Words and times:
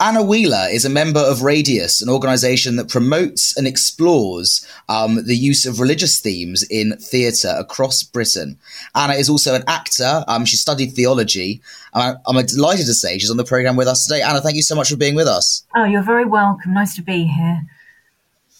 Anna 0.00 0.22
Wheeler 0.22 0.66
is 0.70 0.86
a 0.86 0.88
member 0.88 1.20
of 1.20 1.42
Radius, 1.42 2.00
an 2.00 2.08
organization 2.08 2.76
that 2.76 2.88
promotes 2.88 3.54
and 3.54 3.66
explores 3.66 4.66
um, 4.88 5.26
the 5.26 5.36
use 5.36 5.66
of 5.66 5.78
religious 5.78 6.20
themes 6.20 6.64
in 6.70 6.96
theatre 6.96 7.54
across 7.58 8.02
Britain. 8.02 8.58
Anna 8.94 9.12
is 9.12 9.28
also 9.28 9.54
an 9.54 9.62
actor. 9.68 10.24
Um, 10.26 10.46
she 10.46 10.56
studied 10.56 10.94
theology. 10.94 11.60
I'm, 11.92 12.16
I'm 12.26 12.46
delighted 12.46 12.86
to 12.86 12.94
say 12.94 13.18
she's 13.18 13.30
on 13.30 13.36
the 13.36 13.44
program 13.44 13.76
with 13.76 13.88
us 13.88 14.06
today. 14.06 14.22
Anna, 14.22 14.40
thank 14.40 14.56
you 14.56 14.62
so 14.62 14.74
much 14.74 14.88
for 14.88 14.96
being 14.96 15.14
with 15.14 15.26
us. 15.26 15.66
Oh, 15.76 15.84
you're 15.84 16.02
very 16.02 16.24
welcome. 16.24 16.72
Nice 16.72 16.96
to 16.96 17.02
be 17.02 17.24
here. 17.24 17.66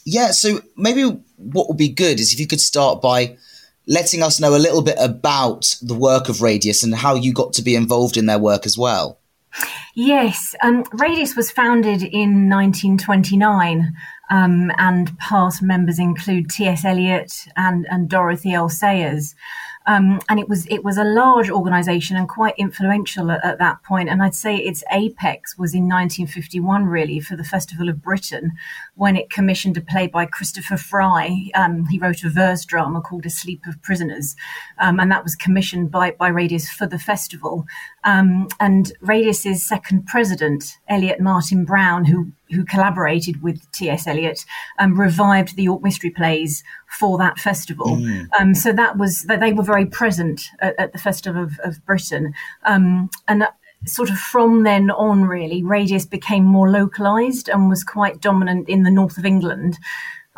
Yeah, 0.05 0.33
so 0.33 0.61
maybe 0.77 1.05
what 1.39 1.69
would 1.69 1.79
be 1.79 1.89
good 1.89 2.21
is 2.21 2.35
if 2.35 2.41
you 2.41 2.47
could 2.47 2.61
start 2.61 3.01
by 3.01 3.39
letting 3.87 4.23
us 4.23 4.41
know 4.41 4.55
a 4.55 4.59
little 4.59 4.83
bit 4.83 4.97
about 5.01 5.79
the 5.81 5.95
work 5.95 6.29
of 6.29 6.43
Radius 6.43 6.83
and 6.83 6.95
how 6.95 7.15
you 7.15 7.33
got 7.33 7.55
to 7.55 7.63
be 7.63 7.75
involved 7.75 8.19
in 8.19 8.27
their 8.27 8.39
work 8.39 8.67
as 8.67 8.77
well. 8.77 9.20
Yes, 9.95 10.55
um, 10.63 10.85
Radius 10.93 11.35
was 11.35 11.51
founded 11.51 12.03
in 12.03 12.49
1929, 12.49 13.93
um, 14.31 14.71
and 14.79 15.19
past 15.19 15.63
members 15.63 15.99
include 15.99 16.49
T.S. 16.51 16.85
Eliot 16.85 17.33
and, 17.57 17.87
and 17.91 18.09
Dorothy 18.09 18.55
L. 18.55 18.69
Sayers. 18.69 19.35
Um, 19.87 20.21
and 20.29 20.39
it 20.39 20.49
was 20.49 20.67
it 20.67 20.85
was 20.85 20.99
a 20.99 21.05
large 21.05 21.49
organisation 21.49 22.17
and 22.17 22.29
quite 22.29 22.55
influential 22.59 23.31
at, 23.31 23.43
at, 23.43 23.59
that 23.59 23.83
point. 23.83 24.11
And 24.11 24.23
I'd 24.23 24.35
say 24.35 24.57
its 24.57 24.85
apex 24.93 25.57
was 25.57 25.75
in 25.75 25.89
1951, 25.89 26.85
really, 26.85 27.19
for 27.19 27.35
the 27.35 27.45
Festival 27.45 27.89
of 27.89 28.03
Britain, 28.03 28.53
when 28.95 29.17
it 29.17 29.31
commissioned 29.31 29.79
a 29.79 29.81
play 29.81 30.07
by 30.07 30.27
Christopher 30.27 30.77
Fry. 30.77 31.49
Um, 31.55 31.87
he 31.87 31.99
wrote 31.99 32.23
a 32.23 32.29
verse 32.29 32.67
drama 32.67 33.01
called 33.01 33.25
A 33.25 33.31
Sleep 33.31 33.63
of 33.67 33.81
Prisoners, 33.81 34.37
um, 34.79 35.01
and 35.01 35.11
that 35.11 35.25
was 35.25 35.35
commissioned 35.35 35.91
by 35.91 36.11
by 36.11 36.29
Radius 36.29 36.69
for 36.69 36.87
the 36.87 36.99
festival. 36.99 37.65
Um, 38.05 38.49
and 38.59 38.93
Radius's 39.01 39.67
second 39.67 40.07
president, 40.07 40.79
Elliott 40.89 41.21
Martin 41.21 41.65
Browne, 41.65 42.05
who 42.05 42.33
who 42.51 42.65
collaborated 42.65 43.43
with 43.43 43.71
T.S. 43.73 44.09
Eliot, 44.09 44.45
um, 44.79 44.99
revived 44.99 45.55
the 45.55 45.63
York 45.63 45.83
Mystery 45.83 46.11
Plays 46.11 46.65
for 46.99 47.17
that 47.19 47.39
festival. 47.39 47.87
Mm. 47.87 48.27
Um, 48.39 48.55
so 48.55 48.73
that 48.73 48.99
was 48.99 49.23
that 49.25 49.41
they 49.41 49.53
were 49.53 49.63
very 49.63 49.87
present 49.87 50.43
at, 50.61 50.79
at 50.79 50.93
the 50.93 50.99
Festival 50.99 51.43
of, 51.43 51.59
of 51.65 51.85
Britain, 51.85 52.35
um, 52.65 53.11
and. 53.29 53.47
sort 53.87 54.11
of 54.11 54.19
from 54.19 54.63
then 54.63 54.91
on, 54.91 55.25
really, 55.25 55.63
Radius 55.65 56.05
became 56.05 56.45
more 56.45 56.71
localized 56.71 57.49
and 57.49 57.71
was 57.71 57.83
quite 57.83 58.21
dominant 58.21 58.69
in 58.69 58.83
the 58.83 58.91
north 58.91 59.17
of 59.17 59.25
England 59.25 59.79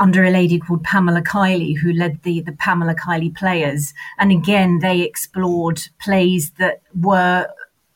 under 0.03 0.25
a 0.25 0.31
lady 0.31 0.59
called 0.59 0.83
Pamela 0.83 1.23
Keily, 1.23 1.79
who 1.79 1.93
led 1.93 2.25
the, 2.25 2.41
the 2.41 2.51
Pamela 2.51 2.97
Keily 2.97 3.33
Players. 3.33 3.95
And 4.19 4.33
again, 4.33 4.81
they 4.81 5.03
explored 5.03 5.81
plays 6.01 6.51
that 6.59 6.83
were 6.93 7.47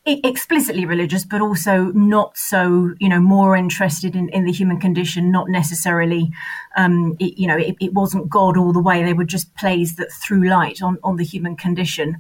explicitly 0.07 0.87
religious, 0.87 1.25
but 1.25 1.41
also 1.41 1.87
not 1.87 2.39
so, 2.39 2.95
you 3.01 3.09
know, 3.09 3.19
more 3.19 3.57
interested 3.57 4.15
in, 4.15 4.29
in 4.29 4.45
the 4.45 4.53
human 4.53 4.79
condition, 4.79 5.33
not 5.33 5.49
necessarily, 5.49 6.31
um, 6.77 7.17
it, 7.19 7.39
you 7.39 7.47
know, 7.47 7.57
it, 7.57 7.75
it, 7.81 7.95
wasn't 7.95 8.29
God 8.29 8.57
all 8.57 8.73
the 8.73 8.83
way. 8.83 9.03
They 9.03 9.15
were 9.15 9.25
just 9.25 9.55
plays 9.57 9.97
that 9.97 10.13
threw 10.13 10.49
light 10.49 10.83
on, 10.83 10.99
on 11.03 11.17
the 11.17 11.25
human 11.25 11.57
condition. 11.57 12.19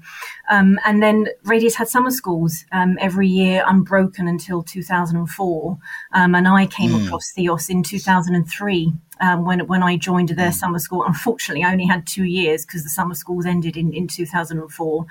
Um, 0.51 0.79
and 0.87 1.03
then 1.03 1.29
Radius 1.45 1.75
had 1.75 1.89
summer 1.89 2.11
schools 2.11 2.65
um, 2.73 2.97
every 2.99 3.29
year, 3.29 3.63
unbroken 3.67 4.27
until 4.27 4.63
2004. 4.63 5.79
Um, 6.15 6.35
and 6.35 6.49
I 6.49 6.67
came 6.67 6.93
mm. 6.93 7.05
across 7.05 7.33
Theos 7.33 7.69
in 7.69 7.83
2003 7.83 8.93
um, 9.21 9.45
when 9.45 9.67
when 9.67 9.83
I 9.83 9.97
joined 9.97 10.31
their 10.31 10.51
mm. 10.51 10.55
summer 10.55 10.79
school. 10.79 11.05
Unfortunately, 11.05 11.63
I 11.63 11.73
only 11.73 11.87
had 11.87 12.07
two 12.07 12.25
years 12.25 12.65
because 12.65 12.83
the 12.83 12.91
summer 12.91 13.15
schools 13.15 13.45
ended 13.45 13.77
in, 13.77 13.93
in 13.93 14.09
2004. 14.09 15.07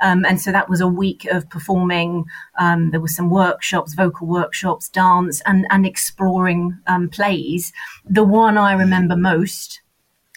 Um, 0.00 0.24
and 0.24 0.40
so 0.40 0.50
that 0.50 0.68
was 0.68 0.80
a 0.80 0.88
week 0.88 1.24
of 1.26 1.48
performing. 1.50 2.24
Um, 2.58 2.90
there 2.90 3.00
were 3.00 3.08
some 3.08 3.30
workshops, 3.30 3.94
vocal 3.94 4.26
workshops, 4.26 4.88
dance, 4.88 5.40
and, 5.46 5.66
and 5.70 5.86
exploring 5.86 6.78
um, 6.86 7.08
plays. 7.08 7.72
The 8.04 8.24
one 8.24 8.58
I 8.58 8.72
remember 8.72 8.87
most 9.16 9.80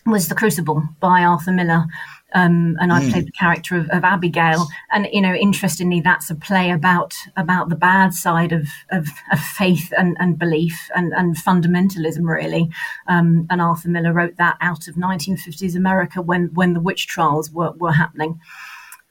was 0.06 0.28
The 0.28 0.36
Crucible 0.36 0.84
by 1.00 1.24
Arthur 1.24 1.52
Miller. 1.52 1.86
Um, 2.34 2.78
and 2.80 2.94
I 2.94 3.02
mm. 3.02 3.12
played 3.12 3.28
the 3.28 3.32
character 3.34 3.76
of, 3.76 3.90
of, 3.90 4.06
Abigail. 4.06 4.68
And 4.92 5.08
you 5.12 5.22
know, 5.22 5.34
interestingly, 5.34 6.00
that's 6.00 6.30
a 6.30 6.36
play 6.36 6.72
about 6.72 7.14
about 7.36 7.68
the 7.68 7.76
bad 7.76 8.14
side 8.14 8.54
of 8.54 8.70
of, 8.90 9.10
of 9.34 9.40
faith 9.40 9.92
and, 9.98 10.16
and 10.18 10.40
belief 10.40 10.90
and, 10.96 11.12
and 11.12 11.36
fundamentalism, 11.36 12.24
really. 12.24 12.70
Um, 13.08 13.48
and 13.50 13.62
Arthur 13.62 13.90
Miller 13.90 14.14
wrote 14.14 14.38
that 14.38 14.56
out 14.62 14.88
of 14.88 14.96
1950s 14.96 15.76
America 15.76 16.22
when 16.22 16.54
when 16.54 16.74
the 16.74 16.80
witch 16.80 17.06
trials 17.06 17.52
were 17.52 17.72
were 17.72 17.94
happening. 17.94 18.40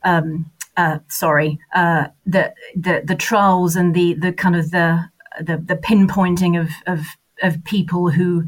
Um, 0.02 0.50
uh, 0.78 1.00
sorry, 1.08 1.58
uh, 1.74 2.06
the 2.24 2.54
the 2.74 3.02
the 3.04 3.16
trials 3.16 3.76
and 3.76 3.94
the 3.94 4.14
the 4.14 4.32
kind 4.32 4.56
of 4.56 4.70
the 4.70 5.10
the, 5.38 5.58
the 5.58 5.76
pinpointing 5.76 6.58
of, 6.58 6.70
of 6.86 7.06
of 7.42 7.62
people 7.64 8.10
who 8.10 8.44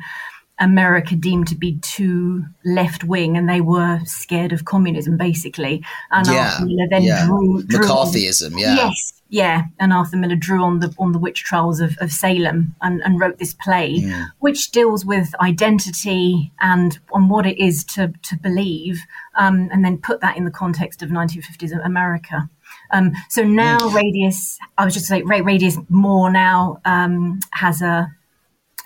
America 0.62 1.16
deemed 1.16 1.48
to 1.48 1.56
be 1.56 1.76
too 1.80 2.44
left 2.64 3.02
wing, 3.02 3.36
and 3.36 3.48
they 3.48 3.60
were 3.60 4.00
scared 4.04 4.52
of 4.52 4.64
communism, 4.64 5.16
basically. 5.16 5.84
And 6.12 6.26
yeah, 6.28 6.52
Arthur 6.52 6.66
Miller 6.66 6.86
then 6.88 7.02
yeah. 7.02 7.26
drew, 7.26 7.64
drew 7.64 7.80
McCarthyism. 7.80 8.52
On, 8.52 8.58
yeah, 8.58 8.76
yes, 8.76 9.12
yeah. 9.28 9.62
And 9.80 9.92
Arthur 9.92 10.16
Miller 10.16 10.36
drew 10.36 10.62
on 10.62 10.78
the 10.78 10.94
on 11.00 11.10
the 11.10 11.18
witch 11.18 11.42
trials 11.42 11.80
of, 11.80 11.96
of 12.00 12.12
Salem 12.12 12.76
and, 12.80 13.02
and 13.02 13.18
wrote 13.18 13.38
this 13.38 13.54
play, 13.54 13.88
yeah. 13.88 14.26
which 14.38 14.70
deals 14.70 15.04
with 15.04 15.34
identity 15.40 16.52
and 16.60 17.00
on 17.12 17.28
what 17.28 17.44
it 17.44 17.58
is 17.58 17.82
to 17.94 18.12
to 18.22 18.38
believe, 18.38 19.02
um, 19.34 19.68
and 19.72 19.84
then 19.84 19.98
put 19.98 20.20
that 20.20 20.36
in 20.36 20.44
the 20.44 20.50
context 20.52 21.02
of 21.02 21.10
1950s 21.10 21.72
America. 21.84 22.48
Um, 22.92 23.12
so 23.28 23.42
now 23.42 23.78
Radius, 23.88 24.58
I 24.78 24.84
was 24.84 24.94
just 24.94 25.06
saying, 25.06 25.26
Radius 25.26 25.76
more 25.88 26.30
now 26.30 26.80
um, 26.84 27.40
has 27.52 27.82
a 27.82 28.12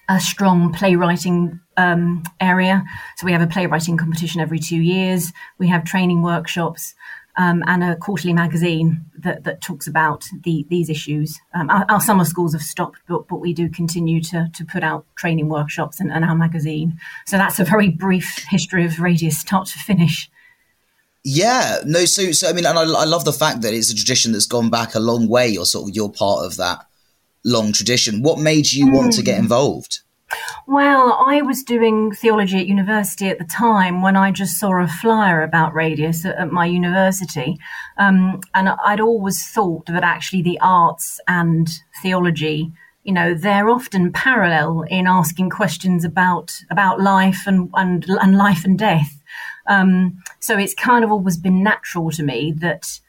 a 0.08 0.20
strong 0.20 0.72
playwriting 0.72 1.60
um, 1.76 2.22
area. 2.40 2.84
So 3.16 3.26
we 3.26 3.32
have 3.32 3.42
a 3.42 3.46
playwriting 3.46 3.96
competition 3.96 4.40
every 4.40 4.58
two 4.58 4.80
years. 4.80 5.32
We 5.58 5.68
have 5.68 5.84
training 5.84 6.22
workshops 6.22 6.94
um, 7.36 7.62
and 7.66 7.84
a 7.84 7.96
quarterly 7.96 8.32
magazine 8.32 9.04
that, 9.18 9.44
that 9.44 9.60
talks 9.60 9.86
about 9.86 10.26
the, 10.44 10.66
these 10.70 10.88
issues. 10.88 11.38
Um, 11.54 11.68
our, 11.68 11.84
our, 11.88 12.00
summer 12.00 12.24
schools 12.24 12.54
have 12.54 12.62
stopped, 12.62 13.00
but, 13.08 13.28
but 13.28 13.40
we 13.40 13.52
do 13.52 13.68
continue 13.68 14.22
to, 14.22 14.48
to 14.54 14.64
put 14.64 14.82
out 14.82 15.04
training 15.16 15.48
workshops 15.48 16.00
and, 16.00 16.10
and 16.10 16.24
our 16.24 16.34
magazine. 16.34 16.98
So 17.26 17.36
that's 17.36 17.58
a 17.58 17.64
very 17.64 17.90
brief 17.90 18.44
history 18.48 18.86
of 18.86 19.00
Radius, 19.00 19.38
start 19.38 19.66
to 19.68 19.78
finish. 19.78 20.30
Yeah, 21.28 21.80
no, 21.84 22.04
so 22.04 22.30
so 22.30 22.48
I 22.48 22.52
mean, 22.52 22.64
and 22.64 22.78
I, 22.78 22.82
I 22.82 23.04
love 23.04 23.24
the 23.24 23.32
fact 23.32 23.62
that 23.62 23.74
it's 23.74 23.90
a 23.90 23.96
tradition 23.96 24.30
that's 24.30 24.46
gone 24.46 24.70
back 24.70 24.94
a 24.94 25.00
long 25.00 25.26
way. 25.26 25.48
You're 25.48 25.64
sort 25.64 25.88
of 25.88 25.96
you're 25.96 26.08
part 26.08 26.44
of 26.44 26.56
that 26.58 26.86
long 27.44 27.72
tradition. 27.72 28.22
What 28.22 28.38
made 28.38 28.70
you 28.70 28.86
mm. 28.86 28.94
want 28.94 29.12
to 29.14 29.22
get 29.22 29.38
hmm. 29.38 29.42
involved? 29.42 30.02
Well, 30.66 31.24
I 31.24 31.42
was 31.42 31.62
doing 31.62 32.12
theology 32.12 32.58
at 32.58 32.66
university 32.66 33.28
at 33.28 33.38
the 33.38 33.44
time 33.44 34.02
when 34.02 34.16
I 34.16 34.32
just 34.32 34.58
saw 34.58 34.82
a 34.82 34.88
flyer 34.88 35.42
about 35.42 35.74
Radius 35.74 36.24
at, 36.24 36.50
my 36.50 36.66
university. 36.66 37.56
Um, 37.98 38.40
and 38.52 38.70
I'd 38.84 39.00
always 39.00 39.46
thought 39.46 39.86
that 39.86 40.02
actually 40.02 40.42
the 40.42 40.58
arts 40.60 41.20
and 41.28 41.68
theology, 42.02 42.72
you 43.04 43.12
know, 43.12 43.34
they're 43.34 43.70
often 43.70 44.12
parallel 44.12 44.82
in 44.90 45.06
asking 45.06 45.50
questions 45.50 46.04
about, 46.04 46.52
about 46.68 47.00
life 47.00 47.46
and, 47.46 47.70
and, 47.74 48.04
and 48.08 48.36
life 48.36 48.64
and 48.64 48.76
death. 48.76 49.22
Um, 49.68 50.22
so 50.40 50.58
it's 50.58 50.74
kind 50.74 51.04
of 51.04 51.12
always 51.12 51.36
been 51.36 51.62
natural 51.62 52.10
to 52.12 52.24
me 52.24 52.52
that 52.58 53.00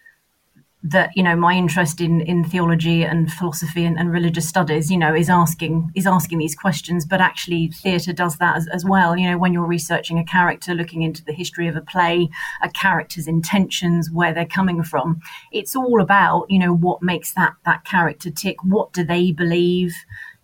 that 0.84 1.10
you 1.16 1.24
know 1.24 1.36
my 1.36 1.54
interest 1.54 2.00
in 2.00 2.22
in 2.22 2.44
theology 2.44 3.04
and 3.04 3.32
philosophy 3.34 3.84
and, 3.84 3.98
and, 3.98 4.12
religious 4.12 4.48
studies 4.48 4.92
you 4.92 4.98
know 4.98 5.14
is 5.14 5.30
asking 5.30 5.92
is 5.96 6.06
asking 6.06 6.38
these 6.38 6.56
questions. 6.56 7.06
But 7.06 7.20
actually 7.20 7.70
theatre 7.70 8.14
does 8.14 8.38
that 8.38 8.58
as, 8.58 8.68
as, 8.68 8.86
well. 8.86 9.18
You 9.18 9.30
know 9.30 9.38
when 9.38 9.54
you're 9.54 9.66
researching 9.66 10.20
a 10.20 10.24
character 10.24 10.76
looking 10.76 11.02
into 11.02 11.24
the 11.24 11.34
history 11.34 11.68
of 11.68 11.76
a 11.76 11.82
play 11.82 12.30
a 12.62 12.70
character's 12.70 13.28
intentions 13.28 14.12
where 14.12 14.34
they're 14.34 14.46
coming 14.46 14.84
from 14.84 15.20
it's 15.52 15.76
all 15.76 16.02
about 16.02 16.46
you 16.50 16.60
know 16.60 16.74
what 16.74 17.02
makes 17.02 17.34
that 17.34 17.54
that 17.66 17.84
character 17.84 18.30
tick. 18.30 18.64
What 18.64 18.94
do 18.94 19.04
they 19.04 19.32
believe? 19.32 19.96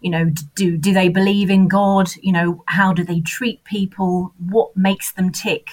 You 0.01 0.09
know 0.09 0.31
do 0.55 0.77
do 0.77 0.93
they 0.93 1.09
believe 1.09 1.49
in 1.51 1.67
god? 1.67 2.09
You 2.21 2.33
know 2.33 2.63
how 2.67 2.91
do 2.91 3.03
they 3.03 3.21
treat 3.21 3.63
people? 3.65 4.33
What 4.39 4.75
makes 4.75 5.11
them 5.13 5.31
tick 5.31 5.67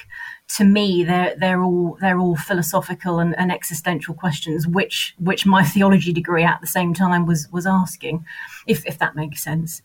to 0.56 0.64
me 0.64 1.04
they're 1.04 1.34
they're 1.38 1.62
all 1.62 1.96
they're 2.00 2.18
all 2.18 2.36
philosophical 2.36 3.18
and, 3.18 3.38
and, 3.38 3.52
existential 3.52 4.14
questions 4.14 4.66
which 4.66 5.14
which 5.18 5.46
my 5.46 5.62
theology 5.62 6.12
degree 6.12 6.44
at 6.44 6.60
the 6.60 6.66
same 6.66 6.92
time 6.94 7.26
was 7.26 7.48
was 7.52 7.66
asking 7.66 8.24
if 8.66 8.84
if 8.86 8.98
that 8.98 9.14
makes 9.14 9.42
sense. 9.42 9.82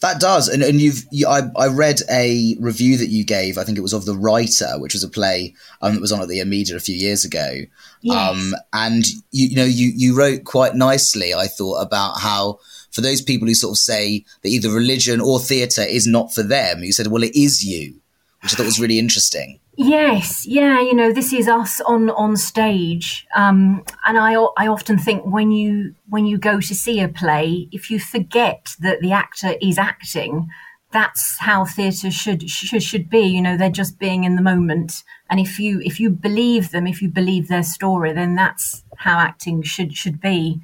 That 0.00 0.20
does. 0.20 0.48
And, 0.48 0.62
and 0.62 0.80
you've 0.80 1.04
you, 1.10 1.26
I, 1.26 1.42
I 1.56 1.68
read 1.68 2.00
a 2.10 2.56
review 2.60 2.98
that 2.98 3.08
you 3.08 3.24
gave 3.24 3.58
i 3.58 3.64
think 3.64 3.78
it 3.78 3.82
was 3.82 3.92
of 3.92 4.04
the 4.04 4.16
writer 4.16 4.78
which 4.78 4.92
was 4.92 5.04
a 5.04 5.08
play 5.08 5.54
um, 5.82 5.94
that 5.94 6.00
was 6.00 6.12
on 6.12 6.20
at 6.20 6.28
the 6.28 6.40
Almeida 6.40 6.76
a 6.76 6.80
few 6.80 6.96
years 6.96 7.24
ago. 7.24 7.60
Yes. 8.00 8.16
um, 8.16 8.54
and 8.72 9.06
you, 9.30 9.48
you 9.48 9.56
know 9.56 9.64
you 9.64 9.92
you 9.94 10.16
wrote 10.16 10.44
quite 10.44 10.74
nicely 10.74 11.34
i 11.34 11.46
thought 11.46 11.80
about 11.80 12.20
how 12.20 12.58
for 12.90 13.00
those 13.00 13.22
people 13.22 13.48
who 13.48 13.54
sort 13.54 13.72
of 13.72 13.78
say 13.78 14.24
that 14.42 14.48
either 14.48 14.70
religion 14.70 15.20
or 15.20 15.40
theatre 15.40 15.82
is 15.82 16.06
not 16.06 16.32
for 16.34 16.42
them 16.42 16.82
you 16.82 16.92
said 16.92 17.08
well 17.08 17.22
it 17.22 17.34
is 17.34 17.64
you 17.64 17.94
which 18.42 18.52
i 18.52 18.56
thought 18.56 18.66
was 18.66 18.80
really 18.80 18.98
interesting 18.98 19.58
Yes, 19.76 20.46
yeah, 20.46 20.80
you 20.80 20.94
know, 20.94 21.12
this 21.12 21.32
is 21.32 21.48
us 21.48 21.80
on 21.80 22.10
on 22.10 22.36
stage, 22.36 23.26
um, 23.34 23.84
and 24.06 24.16
I 24.16 24.34
I 24.56 24.68
often 24.68 24.98
think 24.98 25.24
when 25.24 25.50
you 25.50 25.96
when 26.08 26.26
you 26.26 26.38
go 26.38 26.60
to 26.60 26.74
see 26.74 27.00
a 27.00 27.08
play, 27.08 27.68
if 27.72 27.90
you 27.90 27.98
forget 27.98 28.76
that 28.78 29.00
the 29.00 29.10
actor 29.10 29.56
is 29.60 29.76
acting, 29.76 30.48
that's 30.92 31.38
how 31.40 31.64
theatre 31.64 32.12
should 32.12 32.48
should 32.48 32.84
should 32.84 33.10
be. 33.10 33.26
You 33.26 33.42
know, 33.42 33.56
they're 33.56 33.68
just 33.68 33.98
being 33.98 34.22
in 34.22 34.36
the 34.36 34.42
moment, 34.42 35.02
and 35.28 35.40
if 35.40 35.58
you 35.58 35.80
if 35.80 35.98
you 35.98 36.08
believe 36.08 36.70
them, 36.70 36.86
if 36.86 37.02
you 37.02 37.08
believe 37.08 37.48
their 37.48 37.64
story, 37.64 38.12
then 38.12 38.36
that's 38.36 38.84
how 38.98 39.18
acting 39.18 39.62
should 39.62 39.96
should 39.96 40.20
be. 40.20 40.60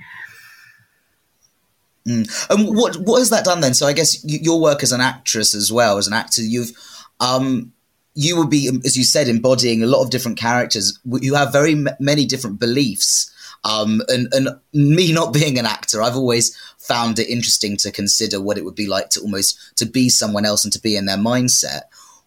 Mm. 2.06 2.48
And 2.48 2.76
what 2.76 2.96
what 2.96 3.18
has 3.18 3.30
that 3.30 3.44
done 3.44 3.60
then? 3.60 3.74
So 3.74 3.88
I 3.88 3.92
guess 3.92 4.24
your 4.24 4.60
work 4.60 4.84
as 4.84 4.92
an 4.92 5.00
actress 5.00 5.52
as 5.52 5.72
well 5.72 5.98
as 5.98 6.06
an 6.06 6.12
actor, 6.12 6.42
you've 6.42 6.70
um, 7.18 7.72
you 8.14 8.36
will 8.36 8.46
be, 8.46 8.68
as 8.84 8.96
you 8.96 9.04
said, 9.04 9.28
embodying 9.28 9.82
a 9.82 9.86
lot 9.86 10.02
of 10.02 10.10
different 10.10 10.38
characters 10.38 10.98
who 11.04 11.34
have 11.34 11.52
very 11.52 11.72
m- 11.72 11.88
many 11.98 12.26
different 12.26 12.58
beliefs. 12.58 13.32
Um, 13.62 14.00
and, 14.08 14.32
and 14.32 14.48
me 14.72 15.12
not 15.12 15.32
being 15.34 15.58
an 15.58 15.66
actor, 15.66 16.02
I've 16.02 16.16
always 16.16 16.56
found 16.78 17.18
it 17.18 17.28
interesting 17.28 17.76
to 17.78 17.92
consider 17.92 18.40
what 18.40 18.58
it 18.58 18.64
would 18.64 18.74
be 18.74 18.86
like 18.86 19.10
to 19.10 19.20
almost 19.20 19.76
to 19.76 19.86
be 19.86 20.08
someone 20.08 20.44
else 20.44 20.64
and 20.64 20.72
to 20.72 20.80
be 20.80 20.96
in 20.96 21.06
their 21.06 21.16
mindset. 21.16 21.82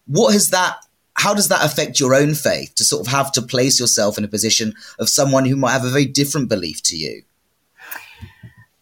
What 0.06 0.32
has 0.32 0.48
that? 0.50 0.76
How 1.16 1.32
does 1.32 1.48
that 1.48 1.64
affect 1.64 2.00
your 2.00 2.14
own 2.14 2.34
faith 2.34 2.74
to 2.76 2.84
sort 2.84 3.06
of 3.06 3.12
have 3.12 3.30
to 3.32 3.42
place 3.42 3.78
yourself 3.78 4.18
in 4.18 4.24
a 4.24 4.28
position 4.28 4.74
of 4.98 5.08
someone 5.08 5.44
who 5.44 5.54
might 5.54 5.72
have 5.72 5.84
a 5.84 5.90
very 5.90 6.06
different 6.06 6.48
belief 6.48 6.82
to 6.84 6.96
you? 6.96 7.22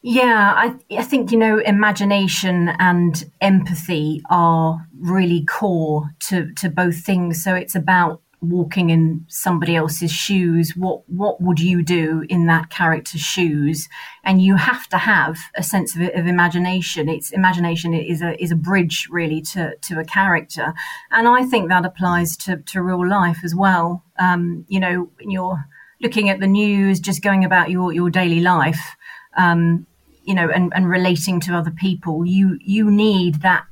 Yeah, 0.04 0.52
I, 0.56 0.74
I 0.98 1.04
think, 1.04 1.30
you 1.30 1.38
know, 1.38 1.58
imagination 1.58 2.70
and 2.80 3.30
empathy 3.40 4.20
are 4.28 4.88
really 4.98 5.44
core 5.44 6.10
to, 6.28 6.52
to 6.54 6.68
both 6.68 7.04
things. 7.04 7.42
So 7.42 7.54
it's 7.54 7.76
about 7.76 8.20
walking 8.40 8.90
in 8.90 9.24
somebody 9.28 9.76
else's 9.76 10.10
shoes. 10.10 10.72
What, 10.76 11.08
what 11.08 11.40
would 11.40 11.60
you 11.60 11.84
do 11.84 12.24
in 12.28 12.46
that 12.46 12.70
character's 12.70 13.20
shoes? 13.20 13.88
And 14.24 14.42
you 14.42 14.56
have 14.56 14.88
to 14.88 14.98
have 14.98 15.38
a 15.54 15.62
sense 15.62 15.94
of, 15.94 16.02
of 16.02 16.26
imagination. 16.26 17.08
It's 17.08 17.30
imagination 17.30 17.94
is 17.94 18.20
a, 18.22 18.42
is 18.42 18.50
a 18.50 18.56
bridge 18.56 19.06
really 19.08 19.40
to, 19.52 19.76
to 19.82 20.00
a 20.00 20.04
character. 20.04 20.74
And 21.12 21.28
I 21.28 21.44
think 21.44 21.68
that 21.68 21.86
applies 21.86 22.36
to, 22.38 22.56
to 22.56 22.82
real 22.82 23.08
life 23.08 23.44
as 23.44 23.54
well. 23.54 24.02
Um, 24.18 24.64
you 24.66 24.80
know, 24.80 25.10
when 25.18 25.30
you're 25.30 25.64
looking 26.00 26.28
at 26.28 26.40
the 26.40 26.48
news, 26.48 26.98
just 26.98 27.22
going 27.22 27.44
about 27.44 27.70
your, 27.70 27.92
your 27.92 28.10
daily 28.10 28.40
life, 28.40 28.96
um, 29.36 29.86
you 30.24 30.34
know, 30.34 30.48
and, 30.48 30.72
and 30.74 30.88
relating 30.88 31.40
to 31.40 31.54
other 31.54 31.70
people, 31.70 32.24
you 32.24 32.58
you 32.60 32.90
need 32.90 33.42
that 33.42 33.64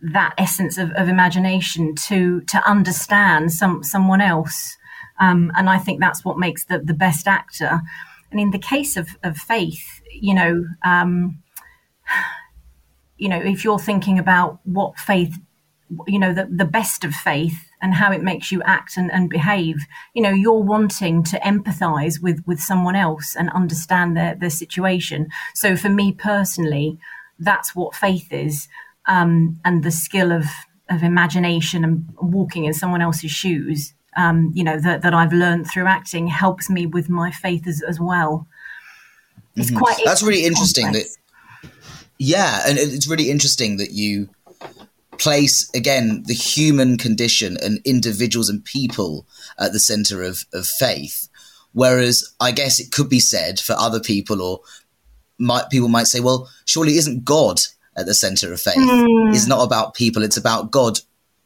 that 0.00 0.34
essence 0.38 0.78
of, 0.78 0.90
of 0.92 1.08
imagination 1.08 1.94
to 1.94 2.40
to 2.42 2.58
understand 2.68 3.52
some 3.52 3.82
someone 3.82 4.20
else. 4.20 4.76
Um, 5.20 5.50
and 5.56 5.68
I 5.68 5.78
think 5.78 6.00
that's 6.00 6.24
what 6.24 6.38
makes 6.38 6.64
the, 6.64 6.78
the 6.78 6.94
best 6.94 7.26
actor. 7.26 7.80
And 8.30 8.40
in 8.40 8.50
the 8.50 8.58
case 8.58 8.96
of, 8.96 9.16
of 9.24 9.36
faith, 9.36 10.00
you 10.12 10.34
know, 10.34 10.64
um, 10.84 11.42
you 13.16 13.28
know, 13.28 13.40
if 13.40 13.64
you're 13.64 13.80
thinking 13.80 14.18
about 14.18 14.60
what 14.64 14.98
faith, 14.98 15.36
you 16.06 16.18
know, 16.18 16.32
the, 16.32 16.46
the 16.50 16.64
best 16.64 17.04
of 17.04 17.14
faith 17.14 17.68
and 17.80 17.94
how 17.94 18.12
it 18.12 18.22
makes 18.22 18.50
you 18.50 18.62
act 18.62 18.96
and, 18.96 19.10
and 19.12 19.30
behave. 19.30 19.76
You 20.14 20.22
know, 20.22 20.30
you're 20.30 20.62
wanting 20.62 21.22
to 21.24 21.38
empathize 21.40 22.20
with 22.20 22.42
with 22.46 22.60
someone 22.60 22.96
else 22.96 23.36
and 23.36 23.50
understand 23.50 24.16
their 24.16 24.34
their 24.34 24.50
situation. 24.50 25.28
So 25.54 25.76
for 25.76 25.88
me 25.88 26.12
personally, 26.12 26.98
that's 27.38 27.74
what 27.74 27.94
faith 27.94 28.32
is, 28.32 28.68
um, 29.06 29.60
and 29.64 29.82
the 29.82 29.90
skill 29.90 30.32
of 30.32 30.46
of 30.90 31.02
imagination 31.02 31.84
and 31.84 32.08
walking 32.20 32.64
in 32.64 32.74
someone 32.74 33.02
else's 33.02 33.30
shoes. 33.30 33.94
Um, 34.16 34.50
you 34.54 34.64
know 34.64 34.80
that 34.80 35.02
that 35.02 35.14
I've 35.14 35.32
learned 35.32 35.70
through 35.70 35.86
acting 35.86 36.26
helps 36.26 36.68
me 36.68 36.86
with 36.86 37.08
my 37.08 37.30
faith 37.30 37.66
as, 37.66 37.82
as 37.82 38.00
well. 38.00 38.46
It's 39.54 39.70
mm-hmm. 39.70 39.78
quite. 39.78 39.96
That's 40.04 40.22
really 40.22 40.44
interesting. 40.44 40.84
Complex. 40.84 41.14
That 41.14 41.18
yeah, 42.18 42.62
and 42.66 42.78
it's 42.78 43.06
really 43.06 43.30
interesting 43.30 43.76
that 43.76 43.92
you 43.92 44.28
place 45.18 45.68
again 45.74 46.22
the 46.26 46.34
human 46.34 46.96
condition 46.96 47.56
and 47.62 47.80
individuals 47.84 48.48
and 48.48 48.64
people 48.64 49.26
at 49.58 49.72
the 49.72 49.80
center 49.80 50.22
of, 50.22 50.44
of 50.52 50.66
faith. 50.66 51.28
Whereas 51.72 52.34
I 52.40 52.52
guess 52.52 52.80
it 52.80 52.92
could 52.92 53.08
be 53.08 53.20
said 53.20 53.60
for 53.60 53.74
other 53.74 54.00
people, 54.00 54.40
or 54.40 54.60
might, 55.38 55.70
people 55.70 55.88
might 55.88 56.06
say, 56.06 56.20
well, 56.20 56.48
surely 56.64 56.96
isn't 56.96 57.24
God 57.24 57.60
at 57.96 58.06
the 58.06 58.14
center 58.14 58.52
of 58.52 58.60
faith? 58.60 58.78
Mm. 58.78 59.34
It's 59.34 59.46
not 59.46 59.64
about 59.64 59.94
people, 59.94 60.22
it's 60.22 60.36
about 60.36 60.70
God. 60.70 61.00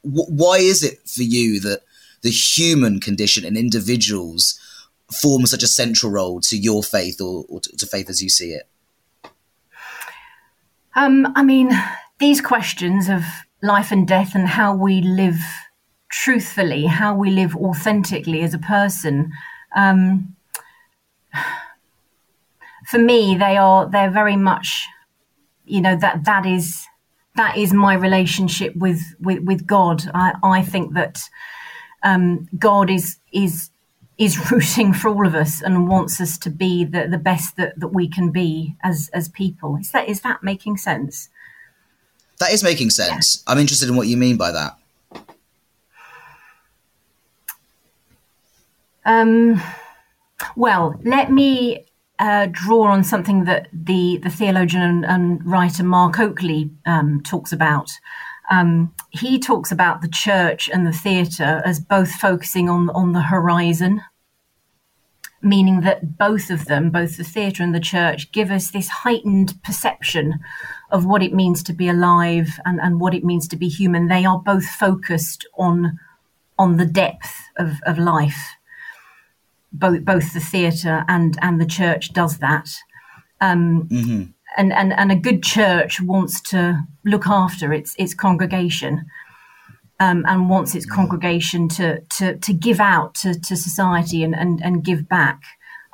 W- 0.05 0.31
why 0.31 0.59
is 0.59 0.83
it 0.83 1.07
for 1.09 1.23
you 1.23 1.61
that 1.61 1.83
the 2.23 2.31
human 2.31 3.01
condition 3.01 3.45
and 3.45 3.57
individuals 3.57 4.59
form 5.13 5.45
such 5.45 5.63
a 5.63 5.67
central 5.67 6.13
role 6.13 6.41
to 6.41 6.57
your 6.57 6.83
faith 6.83 7.21
or, 7.21 7.45
or 7.49 7.61
to, 7.61 7.77
to 7.77 7.87
faith 7.87 8.09
as 8.09 8.23
you 8.23 8.31
see 8.31 8.53
it? 8.53 8.69
Um, 10.95 11.33
I 11.35 11.43
mean, 11.43 11.71
these 12.19 12.41
questions 12.41 13.09
of 13.09 13.25
life 13.63 13.93
and 13.93 14.07
death 14.07 14.35
and 14.35 14.49
how 14.49 14.75
we 14.75 15.01
live 15.01 15.41
truthfully, 16.11 16.87
how 16.87 17.15
we 17.15 17.31
live 17.31 17.57
authentically 17.57 18.43
as 18.43 18.53
a 18.53 18.59
person. 18.59 19.33
Um, 19.75 20.37
for 22.87 22.99
me, 22.99 23.37
they 23.37 23.57
are 23.57 23.89
they're 23.89 24.11
very 24.11 24.37
much, 24.37 24.87
you 25.65 25.81
know, 25.81 25.97
that 25.97 26.25
that 26.25 26.45
is 26.45 26.87
that 27.37 27.57
is 27.57 27.73
my 27.73 27.95
relationship 27.95 28.75
with 28.77 29.01
with, 29.21 29.43
with 29.45 29.67
God. 29.67 30.03
I, 30.13 30.35
I 30.43 30.63
think 30.63 30.95
that 30.95 31.21
um, 32.03 32.49
God 32.59 32.91
is 32.91 33.17
is 33.33 33.71
is 34.19 34.51
rooting 34.51 34.93
for 34.93 35.09
all 35.09 35.27
of 35.27 35.35
us 35.35 35.63
and 35.63 35.89
wants 35.89 36.21
us 36.21 36.37
to 36.39 36.51
be 36.51 36.85
the, 36.85 37.09
the 37.09 37.19
best 37.19 37.57
that, 37.57 37.79
that 37.79 37.89
we 37.89 38.09
can 38.09 38.31
be 38.31 38.75
as 38.83 39.09
as 39.15 39.29
people. 39.29 39.77
Is 39.77 39.93
that 39.93 40.09
is 40.09 40.21
that 40.23 40.43
making 40.43 40.77
sense? 40.77 41.29
That 42.43 42.53
is 42.53 42.65
making 42.65 42.91
sense. 42.91 43.45
Yeah. 43.47 43.53
I'm 43.53 43.59
interested 43.61 43.89
in 43.89 43.95
what 43.95 44.09
you 44.09 44.17
mean 44.17 44.37
by 44.37 44.51
that. 44.51 44.77
Um, 49.05 49.63
well, 50.57 50.99
let 51.05 51.31
me 51.31 51.87
uh, 52.19 52.49
draw 52.51 52.89
on 52.89 53.05
something 53.05 53.45
that 53.45 53.69
the, 53.73 54.19
the 54.25 54.29
theologian 54.29 54.83
and, 54.83 55.05
and 55.05 55.47
writer 55.47 55.85
Mark 55.85 56.19
Oakley 56.19 56.69
um, 56.85 57.23
talks 57.23 57.53
about. 57.53 57.93
Um, 58.51 58.93
he 59.11 59.39
talks 59.39 59.71
about 59.71 60.03
the 60.03 60.09
church 60.09 60.69
and 60.69 60.85
the 60.85 60.93
theatre 60.93 61.63
as 61.65 61.79
both 61.79 62.11
focusing 62.11 62.69
on, 62.69 62.91
on 62.91 63.13
the 63.13 63.23
horizon, 63.23 64.03
meaning 65.43 65.81
that 65.81 66.17
both 66.17 66.51
of 66.51 66.67
them, 66.67 66.91
both 66.91 67.17
the 67.17 67.25
theatre 67.25 67.63
and 67.63 67.75
the 67.75 67.81
church, 67.81 68.31
give 68.33 68.51
us 68.51 68.71
this 68.71 68.89
heightened 68.89 69.61
perception 69.63 70.39
of 70.91 71.05
what 71.05 71.23
it 71.23 71.35
means 71.35 71.63
to 71.65 71.73
be 71.73 71.89
alive 71.89 72.61
and, 72.65 72.81
and 72.81 73.01
what 73.01 73.15
it 73.15 73.25
means 73.25 73.49
to 73.49 73.57
be 73.57 73.69
human. 73.69 74.09
They 74.09 74.25
are 74.25 74.39
both 74.39 74.65
focused 74.65 75.47
on 75.59 75.99
on 76.59 76.77
the 76.77 76.87
depth 76.87 77.35
of, 77.57 77.81
of 77.87 77.99
life. 77.99 78.57
Both 79.73 80.05
both 80.05 80.33
the 80.33 80.41
theatre 80.41 81.05
and 81.09 81.39
and 81.43 81.61
the 81.61 81.67
church 81.67 82.13
does 82.13 82.39
that. 82.39 82.69
Um, 83.41 83.89
mm-hmm. 83.89 84.31
and, 84.57 84.73
and 84.73 84.93
and 84.93 85.11
a 85.11 85.17
good 85.17 85.43
church 85.43 86.01
wants 86.01 86.41
to 86.51 86.81
look 87.05 87.27
after 87.27 87.73
its 87.73 87.97
its 87.99 88.15
congregation. 88.15 89.07
Um, 90.03 90.25
and 90.27 90.51
wants 90.51 90.75
its 90.75 90.87
congregation 90.87 91.69
to 91.77 92.01
to 92.17 92.27
to 92.47 92.53
give 92.53 92.81
out 92.81 93.15
to, 93.23 93.39
to 93.49 93.55
society 93.57 94.25
and, 94.25 94.35
and, 94.35 94.61
and 94.67 94.85
give 94.85 95.03
back. 95.09 95.41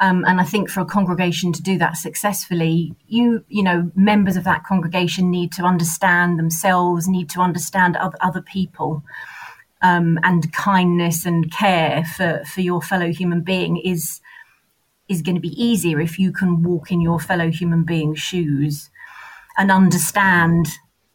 Um, 0.00 0.24
and 0.24 0.40
I 0.40 0.44
think 0.44 0.70
for 0.70 0.80
a 0.80 0.92
congregation 0.96 1.52
to 1.52 1.62
do 1.62 1.76
that 1.78 1.96
successfully, 1.96 2.94
you 3.06 3.44
you 3.48 3.62
know 3.62 3.90
members 3.94 4.36
of 4.36 4.44
that 4.44 4.64
congregation 4.64 5.30
need 5.30 5.50
to 5.52 5.62
understand 5.64 6.38
themselves, 6.38 7.08
need 7.08 7.28
to 7.30 7.40
understand 7.40 7.96
other, 7.96 8.16
other 8.20 8.42
people, 8.42 9.02
um, 9.82 10.18
and 10.22 10.52
kindness 10.52 11.26
and 11.26 11.52
care 11.52 12.04
for 12.04 12.42
for 12.44 12.60
your 12.60 12.80
fellow 12.80 13.10
human 13.12 13.42
being 13.42 13.76
is 13.76 14.20
is 15.08 15.22
going 15.22 15.34
to 15.34 15.40
be 15.40 15.62
easier 15.62 16.00
if 16.00 16.18
you 16.18 16.32
can 16.32 16.62
walk 16.62 16.92
in 16.92 17.00
your 17.00 17.18
fellow 17.18 17.50
human 17.50 17.84
being's 17.84 18.20
shoes 18.20 18.90
and 19.56 19.70
understand 19.70 20.66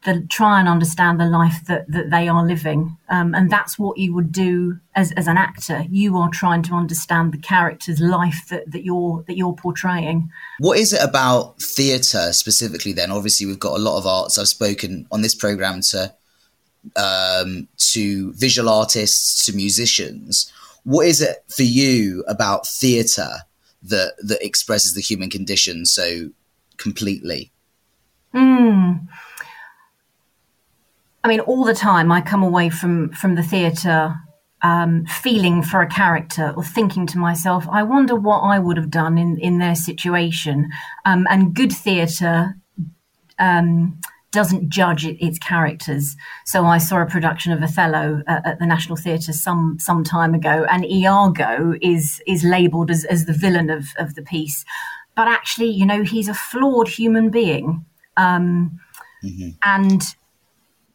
the 0.05 0.25
try 0.29 0.60
and 0.60 0.67
understand 0.67 1.19
the 1.19 1.25
life 1.25 1.65
that, 1.67 1.89
that 1.89 2.10
they 2.10 2.27
are 2.27 2.45
living. 2.45 2.98
Um, 3.10 3.33
and 3.33 3.50
that's 3.50 3.79
what 3.79 3.98
you 3.98 4.13
would 4.13 4.31
do 4.31 4.79
as, 4.95 5.12
as 5.13 5.27
an 5.27 5.38
actor. 5.38 5.86
You 5.89 6.17
are 6.17 6.29
trying 6.29 6.63
to 6.63 6.74
understand 6.74 7.33
the 7.33 7.38
character's 7.38 8.00
life 8.00 8.48
that, 8.50 8.72
that 8.72 8.83
you're 8.83 9.24
that 9.27 9.38
you're 9.38 9.53
portraying. 9.53 10.29
What 10.60 10.77
is 10.77 10.93
it 10.93 11.03
about 11.03 11.62
theatre 11.62 12.33
specifically 12.33 12.93
then? 12.93 13.12
Obviously 13.12 13.45
we've 13.45 13.60
got 13.60 13.77
a 13.77 13.83
lot 13.83 13.98
of 13.98 14.05
arts. 14.05 14.38
I've 14.38 14.48
spoken 14.48 15.07
on 15.12 15.22
this 15.22 15.36
programme 15.36 15.81
to 15.91 16.13
um, 16.95 17.67
to 17.77 18.33
visual 18.33 18.69
artists, 18.69 19.45
to 19.45 19.53
musicians. 19.53 20.51
What 20.83 21.07
is 21.07 21.22
it 21.22 21.43
for 21.48 21.63
you 21.63 22.25
about 22.27 22.67
theatre 22.67 23.38
that 23.83 24.15
that 24.24 24.43
expresses 24.45 24.93
the 24.93 25.01
human 25.01 25.29
condition 25.29 25.86
so 25.86 26.29
completely? 26.77 27.51
Mm. 28.33 29.07
I 31.23 31.27
mean, 31.27 31.39
all 31.41 31.63
the 31.63 31.73
time 31.73 32.11
I 32.11 32.21
come 32.21 32.43
away 32.43 32.69
from 32.69 33.11
from 33.11 33.35
the 33.35 33.43
theatre 33.43 34.15
um, 34.61 35.05
feeling 35.05 35.61
for 35.61 35.81
a 35.81 35.87
character 35.87 36.53
or 36.55 36.63
thinking 36.63 37.05
to 37.07 37.17
myself, 37.17 37.65
I 37.71 37.83
wonder 37.83 38.15
what 38.15 38.39
I 38.39 38.59
would 38.59 38.77
have 38.77 38.89
done 38.89 39.17
in 39.17 39.37
in 39.39 39.59
their 39.59 39.75
situation. 39.75 40.69
Um, 41.05 41.27
and 41.29 41.53
good 41.53 41.71
theatre 41.71 42.55
um, 43.39 43.99
doesn't 44.31 44.69
judge 44.69 45.05
its 45.05 45.37
characters. 45.37 46.15
So 46.45 46.65
I 46.65 46.79
saw 46.79 47.01
a 47.01 47.05
production 47.05 47.53
of 47.53 47.61
Othello 47.61 48.23
uh, 48.27 48.41
at 48.43 48.59
the 48.59 48.65
National 48.65 48.97
Theatre 48.97 49.31
some 49.31 49.77
some 49.79 50.03
time 50.03 50.33
ago, 50.33 50.65
and 50.69 50.85
Iago 50.85 51.75
is 51.81 52.21
is 52.27 52.43
labelled 52.43 52.91
as, 52.91 53.05
as 53.05 53.25
the 53.25 53.33
villain 53.33 53.69
of 53.69 53.85
of 53.97 54.15
the 54.15 54.23
piece, 54.23 54.65
but 55.15 55.27
actually, 55.27 55.69
you 55.69 55.85
know, 55.85 56.03
he's 56.03 56.27
a 56.27 56.33
flawed 56.33 56.89
human 56.89 57.29
being, 57.29 57.85
um, 58.17 58.79
mm-hmm. 59.23 59.49
and 59.63 60.15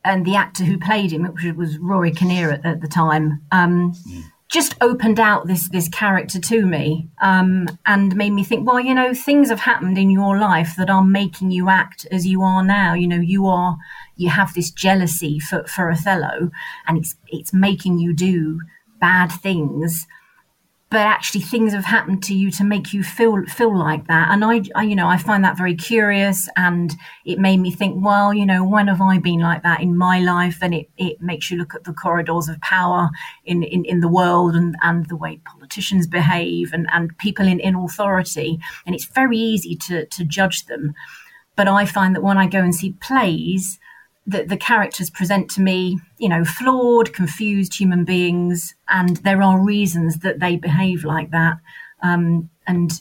and 0.04 0.24
the 0.24 0.36
actor 0.36 0.64
who 0.64 0.78
played 0.78 1.12
him, 1.12 1.24
which 1.24 1.54
was 1.56 1.78
Rory 1.78 2.12
Kinnear 2.12 2.50
at, 2.52 2.64
at 2.64 2.80
the 2.80 2.88
time, 2.88 3.42
um, 3.52 3.92
mm. 3.92 4.22
just 4.48 4.74
opened 4.80 5.20
out 5.20 5.46
this 5.46 5.68
this 5.68 5.88
character 5.88 6.40
to 6.40 6.66
me 6.66 7.08
um, 7.20 7.68
and 7.86 8.16
made 8.16 8.30
me 8.30 8.44
think, 8.44 8.66
well, 8.66 8.80
you 8.80 8.94
know, 8.94 9.12
things 9.12 9.50
have 9.50 9.60
happened 9.60 9.98
in 9.98 10.10
your 10.10 10.38
life 10.38 10.74
that 10.76 10.90
are 10.90 11.04
making 11.04 11.50
you 11.50 11.68
act 11.68 12.06
as 12.10 12.26
you 12.26 12.42
are 12.42 12.62
now. 12.62 12.94
You 12.94 13.08
know, 13.08 13.20
you 13.20 13.46
are 13.46 13.76
you 14.16 14.30
have 14.30 14.54
this 14.54 14.70
jealousy 14.70 15.38
for, 15.38 15.64
for 15.66 15.90
Othello, 15.90 16.50
and 16.86 16.98
it's 16.98 17.16
it's 17.28 17.52
making 17.52 17.98
you 17.98 18.14
do 18.14 18.60
bad 19.00 19.30
things 19.30 20.06
but 20.90 21.00
actually 21.00 21.42
things 21.42 21.74
have 21.74 21.84
happened 21.84 22.22
to 22.22 22.34
you 22.34 22.50
to 22.50 22.64
make 22.64 22.94
you 22.94 23.02
feel 23.02 23.44
feel 23.46 23.76
like 23.76 24.06
that. 24.06 24.28
And 24.30 24.44
I, 24.44 24.62
I, 24.74 24.82
you 24.84 24.96
know 24.96 25.08
i 25.08 25.18
find 25.18 25.44
that 25.44 25.56
very 25.56 25.74
curious 25.74 26.48
and 26.56 26.94
it 27.24 27.38
made 27.38 27.58
me 27.58 27.70
think 27.70 28.04
well 28.04 28.32
you 28.32 28.46
know 28.46 28.64
when 28.64 28.88
have 28.88 29.00
i 29.00 29.18
been 29.18 29.40
like 29.40 29.62
that 29.62 29.80
in 29.80 29.96
my 29.96 30.18
life? 30.20 30.58
And 30.62 30.74
it, 30.74 30.90
it 30.96 31.20
makes 31.20 31.50
you 31.50 31.58
look 31.58 31.74
at 31.74 31.84
the 31.84 31.92
corridors 31.92 32.48
of 32.48 32.60
power 32.60 33.10
in, 33.44 33.62
in, 33.62 33.84
in 33.84 34.00
the 34.00 34.08
world 34.08 34.54
and, 34.54 34.76
and 34.82 35.06
the 35.06 35.16
way 35.16 35.40
politicians 35.44 36.06
behave 36.06 36.72
and, 36.72 36.88
and 36.92 37.16
people 37.18 37.46
in, 37.46 37.60
in 37.60 37.74
authority. 37.74 38.58
And 38.86 38.94
it's 38.94 39.06
very 39.06 39.38
easy 39.38 39.76
to, 39.76 40.06
to 40.06 40.24
judge 40.24 40.66
them. 40.66 40.94
But 41.56 41.68
i 41.68 41.84
find 41.84 42.14
that 42.14 42.22
when 42.22 42.38
i 42.38 42.46
go 42.46 42.60
and 42.60 42.74
see 42.74 42.92
plays 42.92 43.78
that 44.28 44.48
the 44.48 44.56
characters 44.56 45.08
present 45.08 45.50
to 45.50 45.62
me, 45.62 45.98
you 46.18 46.28
know, 46.28 46.44
flawed, 46.44 47.14
confused 47.14 47.74
human 47.74 48.04
beings, 48.04 48.74
and 48.88 49.16
there 49.18 49.42
are 49.42 49.64
reasons 49.64 50.18
that 50.18 50.38
they 50.38 50.56
behave 50.56 51.02
like 51.02 51.30
that. 51.30 51.56
Um, 52.02 52.50
and 52.66 52.92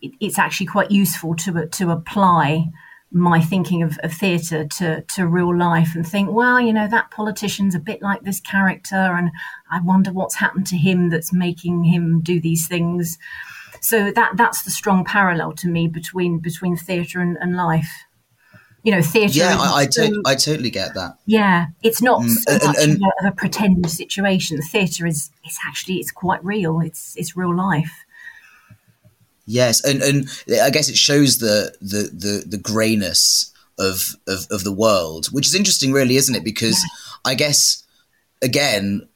it, 0.00 0.12
it's 0.18 0.38
actually 0.38 0.66
quite 0.66 0.90
useful 0.90 1.36
to 1.36 1.66
to 1.66 1.90
apply 1.90 2.64
my 3.12 3.40
thinking 3.40 3.82
of, 3.82 3.98
of 4.02 4.12
theatre 4.12 4.66
to, 4.66 5.00
to 5.02 5.26
real 5.26 5.56
life 5.56 5.94
and 5.94 6.06
think, 6.06 6.30
well, 6.30 6.60
you 6.60 6.72
know, 6.72 6.88
that 6.88 7.10
politician's 7.10 7.74
a 7.74 7.78
bit 7.78 8.02
like 8.02 8.22
this 8.22 8.40
character, 8.40 8.96
and 8.96 9.30
I 9.70 9.80
wonder 9.80 10.12
what's 10.12 10.36
happened 10.36 10.66
to 10.68 10.76
him 10.76 11.10
that's 11.10 11.32
making 11.32 11.84
him 11.84 12.20
do 12.20 12.40
these 12.40 12.66
things. 12.66 13.18
So 13.82 14.10
that 14.10 14.36
that's 14.36 14.62
the 14.62 14.70
strong 14.70 15.04
parallel 15.04 15.52
to 15.52 15.68
me 15.68 15.86
between 15.86 16.38
between 16.38 16.76
theatre 16.76 17.20
and, 17.20 17.36
and 17.40 17.56
life 17.56 18.05
you 18.86 18.92
know, 18.92 19.02
theatre. 19.02 19.40
Yeah, 19.40 19.58
I, 19.58 19.80
I, 19.80 19.86
to- 19.86 20.22
I, 20.24 20.36
totally 20.36 20.70
get 20.70 20.94
that. 20.94 21.18
Yeah, 21.26 21.66
it's 21.82 22.00
not 22.00 22.20
mm, 22.22 22.28
so 22.28 22.52
much 22.52 22.76
and, 22.78 22.92
and, 22.92 23.02
of 23.20 23.26
a 23.26 23.32
pretend 23.32 23.90
situation. 23.90 24.62
Theatre 24.62 25.08
is 25.08 25.30
it's 25.42 25.58
actually 25.66 25.96
it's 25.96 26.12
quite 26.12 26.42
real. 26.44 26.78
It's 26.78 27.16
it's 27.16 27.36
real 27.36 27.52
life. 27.52 28.04
Yes, 29.44 29.84
and 29.84 30.00
and 30.02 30.28
I 30.62 30.70
guess 30.70 30.88
it 30.88 30.96
shows 30.96 31.38
the 31.38 31.74
the 31.80 32.10
the, 32.14 32.44
the 32.46 32.58
greyness 32.58 33.52
of, 33.76 34.14
of 34.28 34.46
of 34.52 34.62
the 34.62 34.72
world, 34.72 35.26
which 35.32 35.48
is 35.48 35.56
interesting, 35.56 35.90
really, 35.90 36.14
isn't 36.14 36.36
it? 36.36 36.44
Because 36.44 36.78
yeah. 36.80 37.32
I 37.32 37.34
guess 37.34 37.82
again, 38.40 39.08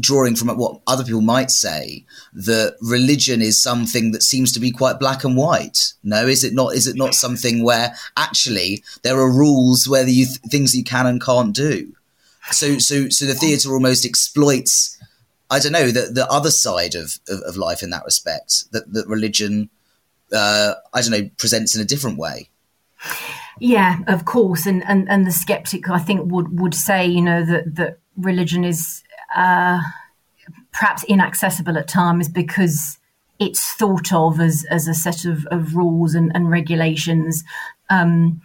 drawing 0.00 0.36
from 0.36 0.48
what 0.56 0.80
other 0.86 1.04
people 1.04 1.20
might 1.20 1.50
say 1.50 2.04
that 2.32 2.76
religion 2.80 3.42
is 3.42 3.62
something 3.62 4.12
that 4.12 4.22
seems 4.22 4.52
to 4.52 4.60
be 4.60 4.70
quite 4.70 4.98
black 4.98 5.24
and 5.24 5.36
white. 5.36 5.92
No 6.02 6.26
is 6.26 6.44
it 6.44 6.54
not 6.54 6.74
is 6.74 6.86
it 6.86 6.96
not 6.96 7.14
something 7.14 7.62
where 7.64 7.94
actually 8.16 8.82
there 9.02 9.18
are 9.18 9.30
rules 9.30 9.88
where 9.88 10.06
you 10.06 10.26
th- 10.26 10.38
things 10.50 10.74
you 10.74 10.84
can 10.84 11.06
and 11.06 11.22
can't 11.22 11.54
do? 11.54 11.94
So 12.50 12.78
so 12.78 13.08
so 13.08 13.24
the 13.26 13.34
theater 13.34 13.72
almost 13.72 14.04
exploits 14.04 14.94
i 15.50 15.58
don't 15.58 15.72
know 15.72 15.90
the, 15.90 16.10
the 16.12 16.26
other 16.30 16.50
side 16.50 16.94
of, 16.94 17.18
of, 17.28 17.40
of 17.40 17.56
life 17.56 17.82
in 17.82 17.90
that 17.90 18.04
respect 18.04 18.64
that, 18.72 18.92
that 18.92 19.06
religion 19.06 19.70
uh, 20.32 20.74
i 20.92 21.00
don't 21.00 21.10
know 21.10 21.30
presents 21.36 21.76
in 21.76 21.82
a 21.82 21.84
different 21.84 22.18
way. 22.18 22.48
Yeah 23.60 23.98
of 24.08 24.24
course. 24.24 24.66
And 24.66 24.82
and, 24.84 25.08
and 25.08 25.26
the 25.26 25.32
skeptic 25.32 25.88
i 25.88 25.98
think 25.98 26.32
would 26.32 26.58
would 26.58 26.74
say 26.74 27.06
you 27.06 27.22
know 27.22 27.44
that 27.44 27.76
that 27.76 27.98
religion 28.16 28.64
is 28.64 29.03
uh, 29.34 29.80
perhaps 30.72 31.04
inaccessible 31.04 31.78
at 31.78 31.88
times 31.88 32.28
because 32.28 32.98
it's 33.38 33.74
thought 33.74 34.12
of 34.12 34.40
as, 34.40 34.64
as 34.70 34.88
a 34.88 34.94
set 34.94 35.24
of, 35.24 35.46
of 35.46 35.74
rules 35.74 36.14
and, 36.14 36.32
and 36.34 36.50
regulations. 36.50 37.44
Um, 37.90 38.40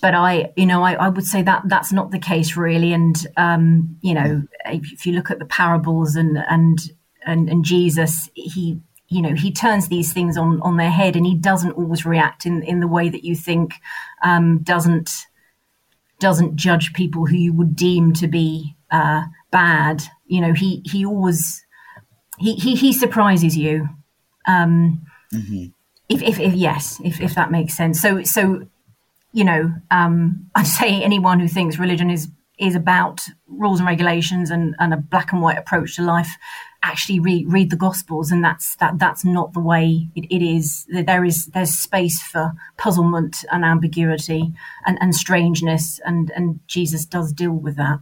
but 0.00 0.14
I, 0.14 0.52
you 0.56 0.66
know, 0.66 0.82
I, 0.82 0.94
I, 0.94 1.08
would 1.08 1.26
say 1.26 1.42
that 1.42 1.62
that's 1.66 1.92
not 1.92 2.12
the 2.12 2.18
case 2.18 2.56
really. 2.56 2.92
And 2.92 3.16
um, 3.36 3.98
you 4.00 4.14
know, 4.14 4.44
if, 4.66 4.92
if, 4.92 5.06
you 5.06 5.12
look 5.12 5.30
at 5.30 5.40
the 5.40 5.44
parables 5.44 6.14
and 6.14 6.38
and 6.48 6.78
and, 7.26 7.48
and 7.48 7.64
Jesus, 7.64 8.30
he 8.34 8.80
you 9.08 9.20
know 9.20 9.34
he 9.34 9.50
turns 9.52 9.88
these 9.88 10.12
things 10.12 10.36
on 10.36 10.60
on 10.62 10.76
their 10.76 10.90
head, 10.90 11.16
and 11.16 11.26
he 11.26 11.34
doesn't 11.34 11.72
always 11.72 12.06
react 12.06 12.46
in 12.46 12.62
in 12.62 12.78
the 12.78 12.86
way 12.86 13.08
that 13.08 13.24
you 13.24 13.34
think. 13.34 13.74
Um, 14.22 14.58
doesn't 14.58 15.26
doesn't 16.20 16.54
judge 16.54 16.92
people 16.92 17.26
who 17.26 17.36
you 17.36 17.52
would 17.52 17.74
deem 17.74 18.12
to 18.12 18.28
be 18.28 18.76
uh, 18.92 19.24
bad. 19.52 20.02
You 20.26 20.40
know, 20.40 20.52
he 20.52 20.82
he 20.84 21.06
always 21.06 21.64
he 22.38 22.54
he, 22.54 22.74
he 22.74 22.92
surprises 22.92 23.56
you. 23.56 23.88
Um, 24.48 25.06
mm-hmm. 25.32 25.66
if, 26.08 26.22
if, 26.22 26.40
if 26.40 26.54
yes, 26.54 27.00
if 27.04 27.20
if 27.20 27.36
that 27.36 27.52
makes 27.52 27.76
sense. 27.76 28.00
So 28.00 28.24
so 28.24 28.66
you 29.32 29.44
know, 29.44 29.72
um, 29.90 30.50
I'd 30.54 30.66
say 30.66 31.02
anyone 31.02 31.38
who 31.38 31.46
thinks 31.46 31.78
religion 31.78 32.10
is 32.10 32.28
is 32.58 32.74
about 32.74 33.20
rules 33.48 33.80
and 33.80 33.88
regulations 33.88 34.50
and, 34.50 34.74
and 34.78 34.94
a 34.94 34.96
black 34.96 35.32
and 35.32 35.42
white 35.42 35.58
approach 35.58 35.96
to 35.96 36.02
life 36.02 36.36
actually 36.82 37.20
read 37.20 37.50
read 37.50 37.70
the 37.70 37.76
gospels 37.76 38.30
and 38.30 38.44
that's 38.44 38.76
that 38.76 38.98
that's 38.98 39.24
not 39.24 39.52
the 39.52 39.60
way 39.60 40.08
it, 40.16 40.24
it 40.30 40.44
is 40.44 40.84
there 40.90 41.24
is 41.24 41.46
there's 41.46 41.70
space 41.70 42.20
for 42.20 42.52
puzzlement 42.76 43.44
and 43.52 43.64
ambiguity 43.64 44.52
and, 44.84 44.98
and 45.00 45.14
strangeness 45.14 46.00
and 46.04 46.32
and 46.34 46.58
jesus 46.66 47.04
does 47.04 47.32
deal 47.32 47.52
with 47.52 47.76
that 47.76 48.00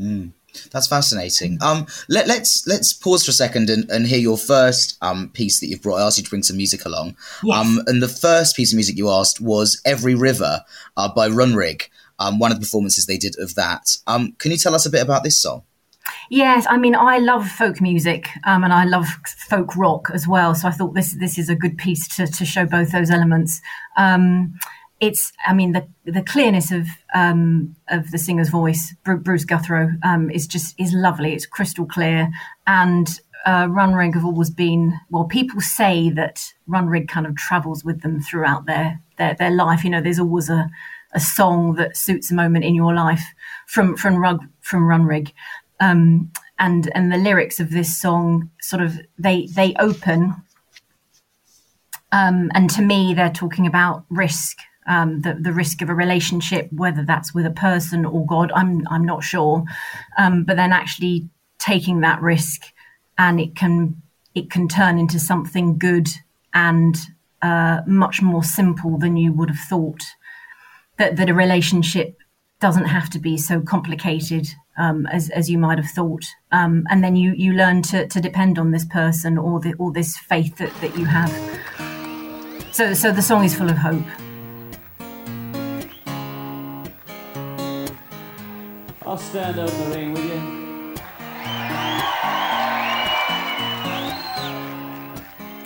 Mm, 0.00 0.32
that's 0.72 0.86
fascinating. 0.86 1.58
Um, 1.60 1.86
let, 2.08 2.24
us 2.24 2.28
let's, 2.28 2.66
let's 2.66 2.92
pause 2.92 3.24
for 3.24 3.30
a 3.30 3.34
second 3.34 3.68
and, 3.70 3.88
and 3.90 4.06
hear 4.06 4.18
your 4.18 4.38
first 4.38 4.96
um, 5.02 5.30
piece 5.30 5.60
that 5.60 5.66
you've 5.66 5.82
brought. 5.82 5.96
I 5.96 6.06
asked 6.06 6.18
you 6.18 6.24
to 6.24 6.30
bring 6.30 6.42
some 6.42 6.56
music 6.56 6.84
along. 6.84 7.16
Yes. 7.42 7.58
Um, 7.58 7.82
and 7.86 8.02
the 8.02 8.08
first 8.08 8.56
piece 8.56 8.72
of 8.72 8.76
music 8.76 8.96
you 8.96 9.10
asked 9.10 9.40
was 9.40 9.80
"Every 9.84 10.14
River" 10.14 10.64
uh, 10.96 11.12
by 11.12 11.28
Runrig. 11.28 11.88
Um, 12.18 12.38
one 12.38 12.52
of 12.52 12.58
the 12.58 12.64
performances 12.64 13.06
they 13.06 13.16
did 13.16 13.38
of 13.38 13.54
that. 13.54 13.96
Um, 14.06 14.32
can 14.38 14.50
you 14.50 14.58
tell 14.58 14.74
us 14.74 14.84
a 14.84 14.90
bit 14.90 15.02
about 15.02 15.24
this 15.24 15.40
song? 15.40 15.62
Yes, 16.28 16.66
I 16.68 16.76
mean 16.76 16.94
I 16.94 17.18
love 17.18 17.46
folk 17.48 17.80
music 17.80 18.28
um, 18.44 18.64
and 18.64 18.72
I 18.72 18.84
love 18.84 19.06
folk 19.48 19.76
rock 19.76 20.10
as 20.12 20.26
well. 20.26 20.54
So 20.54 20.68
I 20.68 20.70
thought 20.70 20.94
this 20.94 21.14
this 21.14 21.38
is 21.38 21.48
a 21.48 21.54
good 21.54 21.76
piece 21.76 22.08
to 22.16 22.26
to 22.26 22.44
show 22.44 22.66
both 22.66 22.92
those 22.92 23.10
elements. 23.10 23.60
Um, 23.96 24.54
it's 25.00 25.32
I 25.46 25.54
mean 25.54 25.72
the 25.72 25.88
the 26.04 26.22
clearness 26.22 26.70
of 26.70 26.86
um, 27.14 27.74
of 27.88 28.10
the 28.10 28.18
singer's 28.18 28.50
voice, 28.50 28.94
Bruce 29.04 29.44
Guthro, 29.44 29.96
um, 30.04 30.30
is 30.30 30.46
just 30.46 30.78
is 30.78 30.92
lovely. 30.92 31.32
It's 31.32 31.46
crystal 31.46 31.86
clear, 31.86 32.28
and 32.66 33.08
uh, 33.46 33.66
Runrig 33.66 34.14
have 34.14 34.24
always 34.24 34.50
been 34.50 34.98
well. 35.10 35.24
People 35.24 35.60
say 35.60 36.10
that 36.10 36.52
Runrig 36.68 37.08
kind 37.08 37.26
of 37.26 37.36
travels 37.36 37.84
with 37.84 38.02
them 38.02 38.20
throughout 38.20 38.66
their 38.66 39.00
their, 39.16 39.34
their 39.34 39.50
life. 39.50 39.84
You 39.84 39.90
know, 39.90 40.02
there's 40.02 40.20
always 40.20 40.50
a 40.50 40.68
a 41.12 41.20
song 41.20 41.74
that 41.74 41.96
suits 41.96 42.30
a 42.30 42.34
moment 42.34 42.64
in 42.64 42.74
your 42.74 42.94
life 42.94 43.24
from 43.66 43.96
from 43.96 44.16
Rug 44.16 44.44
from 44.60 44.82
Runrig. 44.82 45.32
Um, 45.80 46.30
and 46.58 46.92
and 46.94 47.10
the 47.10 47.16
lyrics 47.16 47.58
of 47.58 47.70
this 47.70 47.96
song 47.96 48.50
sort 48.60 48.82
of 48.82 49.00
they 49.18 49.46
they 49.46 49.74
open 49.78 50.34
um, 52.12 52.50
and 52.54 52.68
to 52.68 52.82
me 52.82 53.14
they're 53.14 53.30
talking 53.30 53.66
about 53.66 54.04
risk 54.10 54.58
um, 54.90 55.22
the, 55.22 55.34
the 55.34 55.52
risk 55.52 55.80
of 55.80 55.88
a 55.88 55.94
relationship 55.94 56.68
whether 56.72 57.02
that's 57.04 57.32
with 57.32 57.46
a 57.46 57.50
person 57.50 58.04
or 58.04 58.26
god 58.26 58.52
i'm 58.54 58.86
i'm 58.88 59.06
not 59.06 59.24
sure 59.24 59.64
um, 60.18 60.44
but 60.44 60.56
then 60.56 60.72
actually 60.72 61.28
taking 61.58 62.00
that 62.00 62.20
risk 62.20 62.72
and 63.16 63.40
it 63.40 63.56
can 63.56 64.02
it 64.34 64.50
can 64.50 64.68
turn 64.68 64.98
into 64.98 65.18
something 65.18 65.78
good 65.78 66.08
and 66.52 66.96
uh, 67.42 67.80
much 67.86 68.20
more 68.20 68.44
simple 68.44 68.98
than 68.98 69.16
you 69.16 69.32
would 69.32 69.48
have 69.48 69.58
thought 69.68 70.02
that 70.98 71.16
that 71.16 71.30
a 71.30 71.34
relationship 71.34 72.16
doesn't 72.60 72.84
have 72.84 73.08
to 73.10 73.18
be 73.18 73.38
so 73.38 73.60
complicated 73.60 74.46
um, 74.76 75.06
as, 75.06 75.30
as 75.30 75.50
you 75.50 75.58
might 75.58 75.78
have 75.78 75.90
thought. 75.90 76.24
Um, 76.52 76.86
and 76.90 77.02
then 77.02 77.16
you, 77.16 77.32
you 77.32 77.54
learn 77.54 77.82
to, 77.84 78.06
to 78.06 78.20
depend 78.20 78.58
on 78.58 78.70
this 78.70 78.84
person 78.84 79.38
or, 79.38 79.60
the, 79.60 79.74
or 79.74 79.92
this 79.92 80.16
faith 80.16 80.56
that, 80.58 80.72
that 80.80 80.96
you 80.96 81.06
have. 81.06 81.30
So, 82.72 82.94
so 82.94 83.12
the 83.12 83.22
song 83.22 83.44
is 83.44 83.54
full 83.54 83.70
of 83.70 83.76
hope. 83.76 84.04
I'll 89.10 89.18
stand 89.18 89.58
up 89.58 89.68
in 89.68 89.90
the 89.90 89.96
ring 89.96 90.12
with 90.12 90.24
you. 90.24 90.40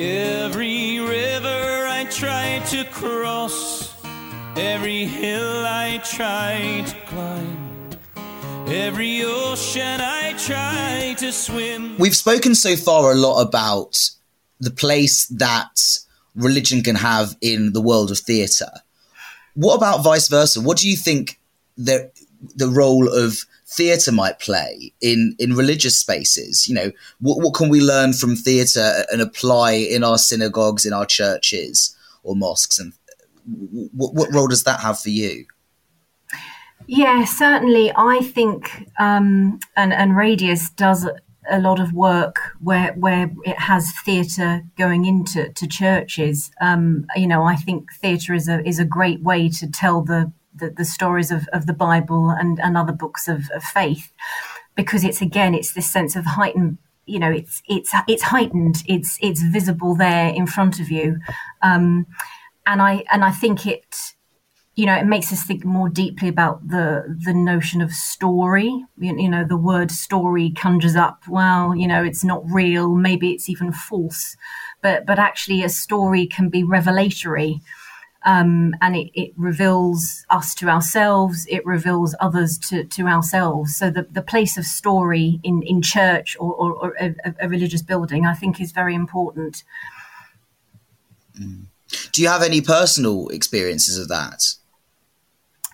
Every 0.02 0.98
river 0.98 1.86
I 1.86 2.06
try 2.10 2.62
to 2.70 2.84
cross, 2.84 3.94
every 4.56 5.04
hill 5.04 5.66
I 5.66 6.00
try 6.02 6.84
to 6.86 6.94
climb 7.04 7.90
Every 8.66 9.22
ocean 9.22 10.00
I 10.00 10.32
try 10.38 11.14
to 11.18 11.30
swim. 11.30 11.98
We've 11.98 12.16
spoken 12.16 12.54
so 12.54 12.76
far 12.76 13.12
a 13.12 13.14
lot 13.14 13.42
about 13.42 14.08
the 14.58 14.70
place 14.70 15.26
that 15.26 15.82
religion 16.34 16.82
can 16.82 16.96
have 16.96 17.36
in 17.42 17.74
the 17.74 17.82
world 17.82 18.10
of 18.10 18.20
theatre. 18.20 18.72
What 19.52 19.74
about 19.74 20.02
vice 20.02 20.28
versa? 20.28 20.62
What 20.62 20.78
do 20.78 20.88
you 20.88 20.96
think 20.96 21.38
the 21.76 22.10
the 22.54 22.68
role 22.68 23.08
of 23.08 23.38
theatre 23.66 24.12
might 24.12 24.38
play 24.38 24.92
in 25.00 25.36
in 25.38 25.54
religious 25.54 25.98
spaces? 25.98 26.68
You 26.68 26.74
know, 26.74 26.92
what, 27.20 27.38
what 27.42 27.54
can 27.54 27.68
we 27.68 27.80
learn 27.80 28.12
from 28.12 28.36
theatre 28.36 29.04
and 29.10 29.20
apply 29.20 29.72
in 29.72 30.04
our 30.04 30.18
synagogues, 30.18 30.84
in 30.84 30.92
our 30.92 31.06
churches 31.06 31.96
or 32.22 32.36
mosques, 32.36 32.78
and 32.78 32.92
what, 33.92 34.14
what 34.14 34.32
role 34.32 34.48
does 34.48 34.64
that 34.64 34.80
have 34.80 34.98
for 34.98 35.10
you? 35.10 35.46
Yeah, 36.86 37.24
certainly. 37.24 37.92
I 37.96 38.20
think, 38.20 38.88
um, 38.98 39.58
and 39.76 39.92
and 39.92 40.16
Radius 40.16 40.70
does 40.70 41.06
a 41.50 41.58
lot 41.58 41.80
of 41.80 41.92
work 41.92 42.36
where 42.60 42.92
where 42.94 43.30
it 43.44 43.58
has 43.58 43.92
theatre 44.04 44.62
going 44.76 45.04
into 45.04 45.50
to 45.50 45.66
churches. 45.66 46.50
Um, 46.60 47.06
you 47.16 47.26
know, 47.26 47.44
I 47.44 47.56
think 47.56 47.92
theatre 47.94 48.34
is 48.34 48.48
a 48.48 48.66
is 48.66 48.78
a 48.78 48.84
great 48.84 49.22
way 49.22 49.48
to 49.50 49.70
tell 49.70 50.02
the 50.02 50.32
the, 50.54 50.70
the 50.70 50.84
stories 50.84 51.30
of, 51.30 51.48
of 51.52 51.66
the 51.66 51.72
Bible 51.72 52.30
and, 52.30 52.58
and 52.60 52.76
other 52.76 52.92
books 52.92 53.28
of, 53.28 53.50
of 53.54 53.62
faith, 53.62 54.12
because 54.74 55.04
it's 55.04 55.20
again 55.20 55.54
it's 55.54 55.72
this 55.72 55.90
sense 55.90 56.16
of 56.16 56.24
heightened 56.24 56.78
you 57.06 57.18
know 57.18 57.30
it's 57.30 57.62
it's 57.68 57.92
it's 58.08 58.22
heightened 58.22 58.82
it's 58.88 59.18
it's 59.20 59.42
visible 59.42 59.94
there 59.94 60.28
in 60.28 60.46
front 60.46 60.80
of 60.80 60.90
you. 60.90 61.18
Um, 61.62 62.06
and 62.66 62.80
i 62.80 63.04
and 63.12 63.22
i 63.22 63.30
think 63.30 63.66
it 63.66 64.14
you 64.76 64.86
know, 64.86 64.96
it 64.96 65.06
makes 65.06 65.32
us 65.32 65.44
think 65.44 65.64
more 65.64 65.88
deeply 65.88 66.28
about 66.28 66.66
the 66.66 67.16
the 67.24 67.32
notion 67.32 67.80
of 67.80 67.92
story. 67.92 68.84
You, 68.98 69.16
you, 69.16 69.28
know, 69.28 69.44
the 69.44 69.56
word 69.56 69.90
story 69.90 70.50
conjures 70.50 70.96
up, 70.96 71.22
well, 71.28 71.76
you 71.76 71.86
know, 71.86 72.02
it's 72.02 72.24
not 72.24 72.42
real, 72.50 72.94
maybe 72.94 73.30
it's 73.30 73.48
even 73.48 73.72
false, 73.72 74.36
but 74.82 75.06
but 75.06 75.18
actually, 75.18 75.62
a 75.62 75.68
story 75.68 76.26
can 76.26 76.48
be 76.48 76.64
revelatory, 76.64 77.60
um, 78.24 78.74
and 78.80 78.96
it, 78.96 79.10
it 79.14 79.32
reveals 79.36 80.24
us 80.30 80.54
to 80.56 80.68
ourselves. 80.68 81.46
It 81.48 81.64
reveals 81.66 82.14
others 82.20 82.58
to, 82.70 82.84
to 82.84 83.06
ourselves. 83.06 83.76
So 83.76 83.90
the, 83.90 84.02
the 84.10 84.22
place 84.22 84.56
of 84.56 84.64
story 84.64 85.40
in 85.42 85.62
in 85.62 85.82
church 85.82 86.36
or, 86.40 86.52
or, 86.54 86.72
or 86.74 86.96
a, 86.98 87.14
a, 87.40 87.48
religious 87.48 87.82
building, 87.82 88.26
I 88.26 88.34
think, 88.34 88.60
is 88.60 88.72
very 88.72 88.94
important. 88.94 89.62
Mm. 91.38 91.66
Do 92.12 92.22
you 92.22 92.28
have 92.28 92.42
any 92.42 92.60
personal 92.60 93.28
experiences 93.28 93.98
of 93.98 94.08
that? 94.08 94.54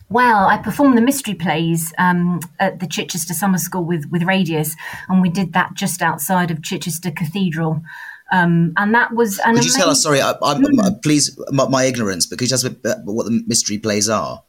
Well, 0.08 0.48
I 0.48 0.58
performed 0.58 0.98
the 0.98 1.02
mystery 1.02 1.34
plays 1.34 1.94
um, 1.96 2.40
at 2.58 2.80
the 2.80 2.88
Chichester 2.88 3.32
Summer 3.32 3.58
School 3.58 3.84
with, 3.84 4.06
with 4.10 4.24
Radius, 4.24 4.74
and 5.08 5.22
we 5.22 5.28
did 5.28 5.52
that 5.52 5.74
just 5.74 6.02
outside 6.02 6.50
of 6.50 6.64
Chichester 6.64 7.12
Cathedral. 7.12 7.82
Um, 8.32 8.72
and 8.76 8.94
that 8.94 9.12
was 9.12 9.38
an. 9.40 9.54
Could 9.54 9.64
you 9.64 9.70
amazing... 9.70 9.80
tell 9.80 9.90
us? 9.90 10.02
Sorry, 10.02 10.22
I, 10.22 10.34
mm. 10.34 11.02
please, 11.02 11.38
my, 11.50 11.68
my, 11.68 11.84
ignorance, 11.84 12.26
but 12.26 12.38
could 12.38 12.50
you 12.50 12.56
tell 12.56 12.66
us 12.66 12.74
what 13.04 13.26
the 13.26 13.42
mystery 13.46 13.78
plays 13.78 14.08
are? 14.08 14.44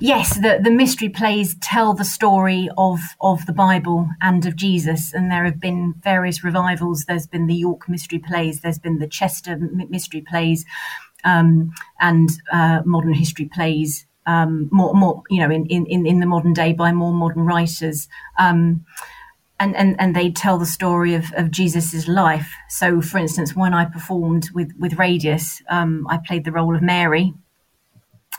Yes, 0.00 0.36
the, 0.36 0.58
the 0.62 0.70
mystery 0.70 1.08
plays 1.08 1.54
tell 1.60 1.92
the 1.92 2.04
story 2.04 2.68
of, 2.78 2.98
of 3.20 3.44
the 3.46 3.52
Bible 3.52 4.08
and 4.22 4.44
of 4.46 4.56
Jesus, 4.56 5.12
and 5.12 5.30
there 5.30 5.44
have 5.44 5.60
been 5.60 5.94
various 6.02 6.42
revivals. 6.42 7.04
There's 7.04 7.26
been 7.26 7.46
the 7.46 7.54
York 7.54 7.88
mystery 7.88 8.18
plays, 8.18 8.60
there's 8.60 8.78
been 8.78 8.98
the 8.98 9.06
Chester 9.06 9.56
mystery 9.56 10.22
plays, 10.22 10.64
um, 11.24 11.72
and 12.00 12.30
uh, 12.52 12.82
modern 12.84 13.12
history 13.12 13.50
plays 13.52 14.06
um, 14.26 14.68
more, 14.72 14.94
more, 14.94 15.22
you 15.30 15.40
know, 15.40 15.54
in, 15.54 15.66
in, 15.66 16.06
in 16.06 16.20
the 16.20 16.26
modern 16.26 16.52
day 16.52 16.72
by 16.72 16.92
more 16.92 17.12
modern 17.12 17.44
writers. 17.44 18.08
Um, 18.38 18.84
and, 19.58 19.74
and, 19.74 19.96
and 19.98 20.14
they 20.14 20.30
tell 20.30 20.58
the 20.58 20.66
story 20.66 21.14
of, 21.14 21.32
of 21.36 21.50
Jesus's 21.50 22.08
life. 22.08 22.52
So, 22.68 23.00
for 23.00 23.18
instance, 23.18 23.56
when 23.56 23.72
I 23.72 23.84
performed 23.86 24.50
with, 24.52 24.72
with 24.78 24.98
Radius, 24.98 25.62
um, 25.68 26.06
I 26.08 26.18
played 26.18 26.44
the 26.44 26.52
role 26.52 26.76
of 26.76 26.82
Mary 26.82 27.32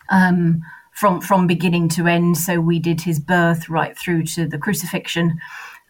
um, 0.10 0.62
from, 0.94 1.22
from 1.22 1.48
beginning 1.48 1.90
to 1.90 2.08
end. 2.08 2.38
So, 2.38 2.60
we 2.60 2.80
did 2.80 3.02
his 3.02 3.20
birth 3.20 3.70
right 3.70 3.98
through 3.98 4.24
to 4.24 4.48
the 4.48 4.58
crucifixion. 4.58 5.40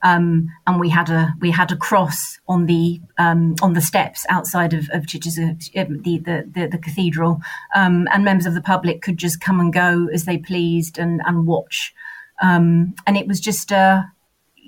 Um, 0.03 0.49
and 0.67 0.79
we 0.79 0.89
had 0.89 1.09
a 1.09 1.33
we 1.39 1.49
had 1.49 1.71
a 1.71 1.75
cross 1.75 2.37
on 2.47 2.67
the 2.67 3.01
um, 3.17 3.55
on 3.63 3.73
the 3.73 3.81
steps 3.81 4.27
outside 4.29 4.73
of, 4.75 4.87
of 4.91 5.05
uh, 5.05 5.05
the, 5.07 6.21
the, 6.23 6.51
the, 6.53 6.67
the 6.71 6.77
cathedral, 6.77 7.41
um, 7.73 8.07
and 8.13 8.23
members 8.23 8.45
of 8.45 8.53
the 8.53 8.61
public 8.61 9.01
could 9.01 9.17
just 9.17 9.41
come 9.41 9.59
and 9.59 9.73
go 9.73 10.07
as 10.13 10.25
they 10.25 10.37
pleased 10.37 10.99
and 10.99 11.19
and 11.25 11.47
watch, 11.47 11.95
um, 12.43 12.93
and 13.07 13.17
it 13.17 13.25
was 13.25 13.39
just 13.39 13.71
a 13.71 14.11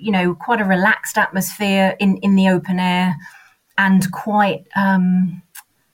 you 0.00 0.10
know 0.10 0.34
quite 0.34 0.60
a 0.60 0.64
relaxed 0.64 1.18
atmosphere 1.18 1.96
in 2.00 2.16
in 2.18 2.36
the 2.36 2.48
open 2.48 2.78
air, 2.78 3.16
and 3.78 4.10
quite 4.12 4.66
um, 4.76 5.42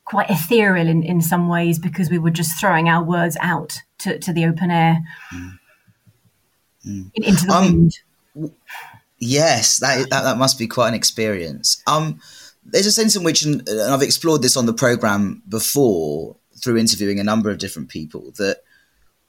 quite 0.05 0.31
ethereal 0.31 0.87
in, 0.87 1.03
in 1.03 1.21
some 1.21 1.49
ways 1.49 1.79
because 1.79 2.11
we 2.11 2.19
were 2.19 2.31
just 2.31 2.59
throwing 2.59 2.89
our 2.89 3.03
words 3.03 3.37
out 3.41 3.83
to, 3.99 4.19
to 4.21 4.33
the 4.33 4.47
open 4.47 4.71
air 4.71 5.03
mm. 5.35 5.59
Mm. 6.87 7.11
into 7.15 7.47
the 7.47 7.53
um, 7.53 7.91
wind. 8.35 8.53
Yes, 9.19 9.79
that, 9.79 10.09
that 10.11 10.23
that 10.23 10.39
must 10.39 10.59
be 10.59 10.67
quite 10.67 10.89
an 10.89 10.95
experience. 10.95 11.83
Um, 11.87 12.21
there's 12.65 12.87
a 12.87 12.93
sense 12.93 13.17
in 13.17 13.25
which, 13.25 13.43
and 13.43 13.69
I've 13.69 14.03
explored 14.03 14.43
this 14.43 14.57
on 14.57 14.67
the 14.67 14.73
program 14.73 15.43
before 15.49 16.37
through 16.63 16.77
interviewing 16.77 17.19
a 17.19 17.25
number 17.25 17.51
of 17.51 17.59
different 17.59 17.89
people, 17.89 18.33
that 18.39 18.63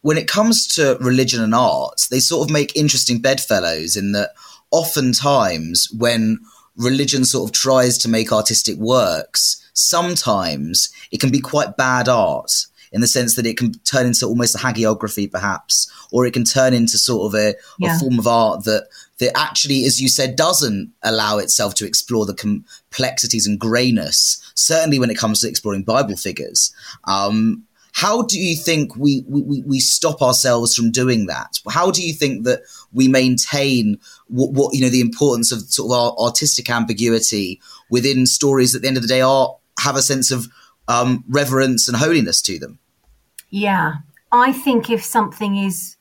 when 0.01 0.17
it 0.17 0.27
comes 0.27 0.67
to 0.75 0.97
religion 1.01 1.41
and 1.41 1.55
art, 1.55 2.07
they 2.11 2.19
sort 2.19 2.47
of 2.47 2.53
make 2.53 2.75
interesting 2.75 3.19
bedfellows 3.19 3.95
in 3.95 4.11
that 4.11 4.31
oftentimes 4.71 5.89
when 5.97 6.39
religion 6.75 7.25
sort 7.25 7.49
of 7.49 7.53
tries 7.53 7.97
to 7.99 8.09
make 8.09 8.31
artistic 8.31 8.77
works, 8.77 9.69
sometimes 9.73 10.89
it 11.11 11.19
can 11.19 11.31
be 11.31 11.39
quite 11.39 11.77
bad 11.77 12.07
art 12.07 12.51
in 12.91 13.01
the 13.01 13.07
sense 13.07 13.35
that 13.35 13.45
it 13.45 13.57
can 13.57 13.73
turn 13.79 14.05
into 14.05 14.25
almost 14.25 14.55
a 14.55 14.59
hagiography, 14.59 15.29
perhaps, 15.29 15.91
or 16.11 16.25
it 16.25 16.33
can 16.33 16.43
turn 16.43 16.73
into 16.73 16.97
sort 16.97 17.33
of 17.33 17.39
a, 17.39 17.53
yeah. 17.79 17.95
a 17.95 17.99
form 17.99 18.17
of 18.17 18.27
art 18.27 18.63
that 18.63 18.87
that 19.19 19.35
actually, 19.35 19.83
as 19.85 19.99
you 19.99 20.07
said, 20.07 20.35
doesn't 20.35 20.93
allow 21.01 21.39
itself 21.39 21.73
to 21.73 21.85
explore 21.85 22.25
the 22.25 22.35
complexities 22.35 23.47
and 23.47 23.59
greyness. 23.59 24.39
Certainly, 24.55 24.99
when 24.99 25.09
it 25.09 25.17
comes 25.17 25.41
to 25.41 25.49
exploring 25.49 25.83
Bible 25.83 26.15
figures. 26.15 26.73
Um, 27.05 27.66
how 27.97 28.21
do 28.21 28.39
you 28.39 28.55
think 28.55 28.95
we, 28.95 29.23
we, 29.27 29.63
we 29.65 29.79
stop 29.79 30.21
ourselves 30.21 30.75
from 30.75 30.91
doing 30.91 31.25
that? 31.25 31.57
How 31.67 31.89
do 31.89 32.05
you 32.05 32.13
think 32.13 32.43
that 32.43 32.61
we 32.93 33.07
maintain 33.07 33.97
what, 34.27 34.51
what 34.53 34.75
you 34.75 34.81
know 34.81 34.89
the 34.89 35.01
importance 35.01 35.51
of 35.51 35.61
sort 35.61 35.91
of 35.91 35.97
our 35.97 36.11
artistic 36.27 36.69
ambiguity 36.69 37.59
within 37.89 38.27
stories 38.27 38.71
that 38.71 38.79
at 38.79 38.81
the 38.83 38.87
end 38.87 38.97
of 38.97 39.03
the 39.03 39.09
day 39.09 39.21
are 39.21 39.57
have 39.79 39.95
a 39.95 40.03
sense 40.03 40.29
of 40.29 40.47
um, 40.87 41.23
reverence 41.27 41.87
and 41.87 41.97
holiness 41.97 42.39
to 42.43 42.59
them? 42.59 42.77
Yeah, 43.49 43.95
I 44.31 44.53
think 44.53 44.91
if 44.91 45.03
something 45.03 45.57
is 45.57 45.97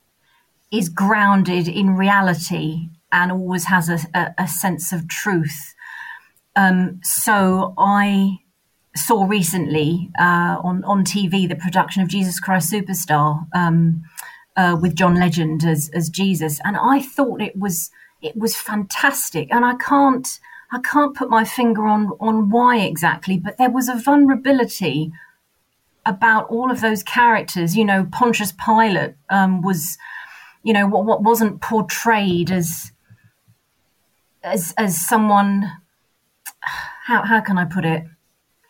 is 0.71 0.91
grounded 0.91 1.67
in 1.67 1.97
reality 1.97 2.91
and 3.11 3.33
always 3.33 3.65
has 3.65 3.89
a, 3.89 3.99
a, 4.13 4.35
a 4.45 4.49
sense 4.49 4.93
of 4.93 5.09
truth, 5.09 5.75
Um, 6.57 7.01
so 7.03 7.75
I 7.79 8.39
saw 8.99 9.25
recently 9.25 10.11
uh, 10.19 10.57
on 10.63 10.85
on 10.85 11.05
TV 11.05 11.49
the 11.49 11.57
production 11.57 12.03
of 12.03 12.09
Jesus 12.09 12.41
Christ 12.41 12.73
Superstar 12.73 13.47
um, 13.55 14.03
uh, 14.57 14.77
with 14.81 14.95
John 14.95 15.15
Legend 15.15 15.65
as 15.65 15.91
as 15.95 16.09
Jesus, 16.09 16.61
and 16.65 16.77
I 16.77 17.01
thought 17.01 17.41
it 17.41 17.57
was 17.57 17.91
it 18.23 18.37
was 18.37 18.57
fantastic, 18.57 19.49
and 19.53 19.65
I 19.65 19.75
can't 19.75 20.39
I 20.73 20.81
can't 20.81 21.17
put 21.17 21.31
my 21.31 21.45
finger 21.45 21.87
on 21.87 22.13
on 22.21 22.51
why 22.51 22.79
exactly, 22.79 23.39
but 23.39 23.59
there 23.59 23.71
was 23.71 23.89
a 23.89 23.97
vulnerability 23.97 25.13
about 26.07 26.49
all 26.49 26.71
of 26.71 26.81
those 26.81 27.03
characters. 27.03 27.77
You 27.77 27.85
know, 27.85 28.09
Pontius 28.11 28.53
Pilate 28.53 29.15
um, 29.29 29.61
was, 29.61 29.99
you 30.63 30.73
know, 30.73 30.87
what 30.87 31.05
what 31.05 31.23
wasn't 31.23 31.61
portrayed 31.61 32.51
as 32.51 32.93
as 34.43 34.73
as 34.79 35.05
someone. 35.07 35.71
How 37.05 37.23
how 37.23 37.41
can 37.41 37.59
I 37.59 37.65
put 37.65 37.85
it? 37.85 38.05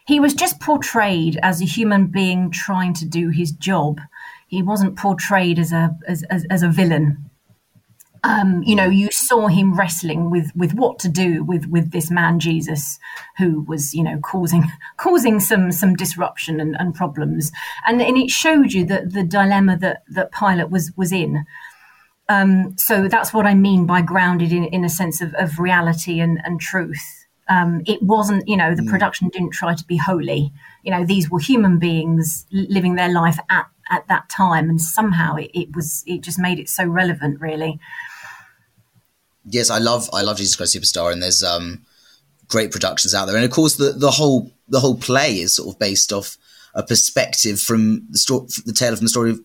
He 0.06 0.20
was 0.20 0.34
just 0.34 0.60
portrayed 0.60 1.38
as 1.42 1.60
a 1.60 1.64
human 1.64 2.06
being 2.06 2.50
trying 2.50 2.94
to 2.94 3.04
do 3.04 3.30
his 3.30 3.50
job. 3.52 4.00
He 4.46 4.62
wasn't 4.62 4.96
portrayed 4.96 5.58
as 5.58 5.72
a 5.72 5.96
as, 6.06 6.22
as, 6.24 6.46
as 6.50 6.62
a 6.62 6.68
villain 6.68 7.30
um, 8.26 8.62
you 8.64 8.74
know, 8.74 8.86
you 8.86 9.08
saw 9.12 9.46
him 9.46 9.76
wrestling 9.76 10.30
with 10.30 10.50
with 10.56 10.74
what 10.74 10.98
to 11.00 11.08
do 11.08 11.44
with 11.44 11.66
with 11.66 11.92
this 11.92 12.10
man 12.10 12.40
Jesus, 12.40 12.98
who 13.38 13.62
was 13.62 13.94
you 13.94 14.02
know 14.02 14.18
causing 14.18 14.64
causing 14.96 15.38
some 15.38 15.70
some 15.70 15.94
disruption 15.94 16.60
and, 16.60 16.76
and 16.78 16.94
problems, 16.94 17.52
and 17.86 18.02
and 18.02 18.18
it 18.18 18.30
showed 18.30 18.72
you 18.72 18.84
that 18.86 19.12
the 19.12 19.22
dilemma 19.22 19.78
that 19.78 20.02
that 20.08 20.32
Pilate 20.32 20.70
was 20.70 20.92
was 20.96 21.12
in. 21.12 21.44
Um, 22.28 22.76
so 22.76 23.06
that's 23.06 23.32
what 23.32 23.46
I 23.46 23.54
mean 23.54 23.86
by 23.86 24.00
grounded 24.00 24.52
in, 24.52 24.64
in 24.64 24.84
a 24.84 24.88
sense 24.88 25.20
of, 25.20 25.32
of 25.34 25.60
reality 25.60 26.18
and, 26.18 26.40
and 26.42 26.60
truth. 26.60 27.15
Um, 27.48 27.82
it 27.86 28.02
wasn't, 28.02 28.48
you 28.48 28.56
know, 28.56 28.74
the 28.74 28.82
mm. 28.82 28.90
production 28.90 29.28
didn't 29.28 29.52
try 29.52 29.74
to 29.74 29.84
be 29.84 29.96
holy. 29.96 30.52
You 30.82 30.90
know, 30.90 31.04
these 31.04 31.30
were 31.30 31.38
human 31.38 31.78
beings 31.78 32.44
living 32.50 32.96
their 32.96 33.12
life 33.12 33.38
at, 33.50 33.66
at 33.90 34.06
that 34.08 34.28
time, 34.28 34.68
and 34.68 34.80
somehow 34.80 35.36
it, 35.36 35.50
it 35.54 35.74
was 35.74 36.02
it 36.06 36.22
just 36.22 36.38
made 36.38 36.58
it 36.58 36.68
so 36.68 36.84
relevant, 36.84 37.40
really 37.40 37.78
yes, 39.48 39.70
I 39.70 39.78
love 39.78 40.08
I 40.12 40.22
love 40.22 40.38
Jesus 40.38 40.56
Christ 40.56 40.76
Superstar, 40.76 41.12
and 41.12 41.22
there's 41.22 41.42
um, 41.42 41.84
great 42.48 42.72
productions 42.72 43.14
out 43.14 43.26
there, 43.26 43.36
and 43.36 43.44
of 43.44 43.50
course 43.50 43.76
the 43.76 43.92
the 43.92 44.10
whole 44.10 44.50
the 44.68 44.80
whole 44.80 44.96
play 44.96 45.34
is 45.34 45.56
sort 45.56 45.74
of 45.74 45.78
based 45.78 46.12
off 46.12 46.36
a 46.74 46.82
perspective 46.82 47.60
from 47.60 48.06
the 48.10 48.18
story, 48.18 48.46
the 48.64 48.72
tale 48.72 48.94
from 48.96 49.04
the 49.04 49.10
story 49.10 49.30
of 49.30 49.40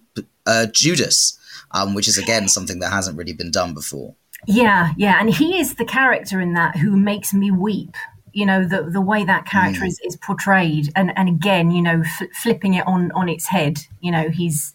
uh, 0.46 0.66
Judas, 0.74 1.38
um, 1.72 1.94
which 1.94 2.08
is 2.08 2.18
again 2.18 2.48
something 2.48 2.80
that 2.80 2.92
hasn't 2.92 3.18
really 3.18 3.34
been 3.34 3.52
done 3.52 3.74
before. 3.74 4.16
Yeah, 4.48 4.92
yeah, 4.98 5.18
and 5.20 5.30
he 5.30 5.60
is 5.60 5.76
the 5.76 5.86
character 5.86 6.42
in 6.42 6.54
that 6.54 6.78
who 6.78 6.98
makes 6.98 7.34
me 7.34 7.52
weep. 7.52 7.96
You 8.34 8.46
know 8.46 8.66
the 8.66 8.84
the 8.84 9.02
way 9.02 9.26
that 9.26 9.46
character 9.46 9.82
mm. 9.82 9.88
is, 9.88 10.00
is 10.04 10.16
portrayed, 10.16 10.92
and 10.96 11.12
and 11.18 11.28
again, 11.28 11.72
you 11.72 11.82
know, 11.82 12.04
flipping 12.42 12.74
it 12.76 12.88
on 12.88 13.12
on 13.12 13.30
its 13.30 13.48
head. 13.48 13.80
You 14.00 14.12
know, 14.12 14.30
he's 14.30 14.74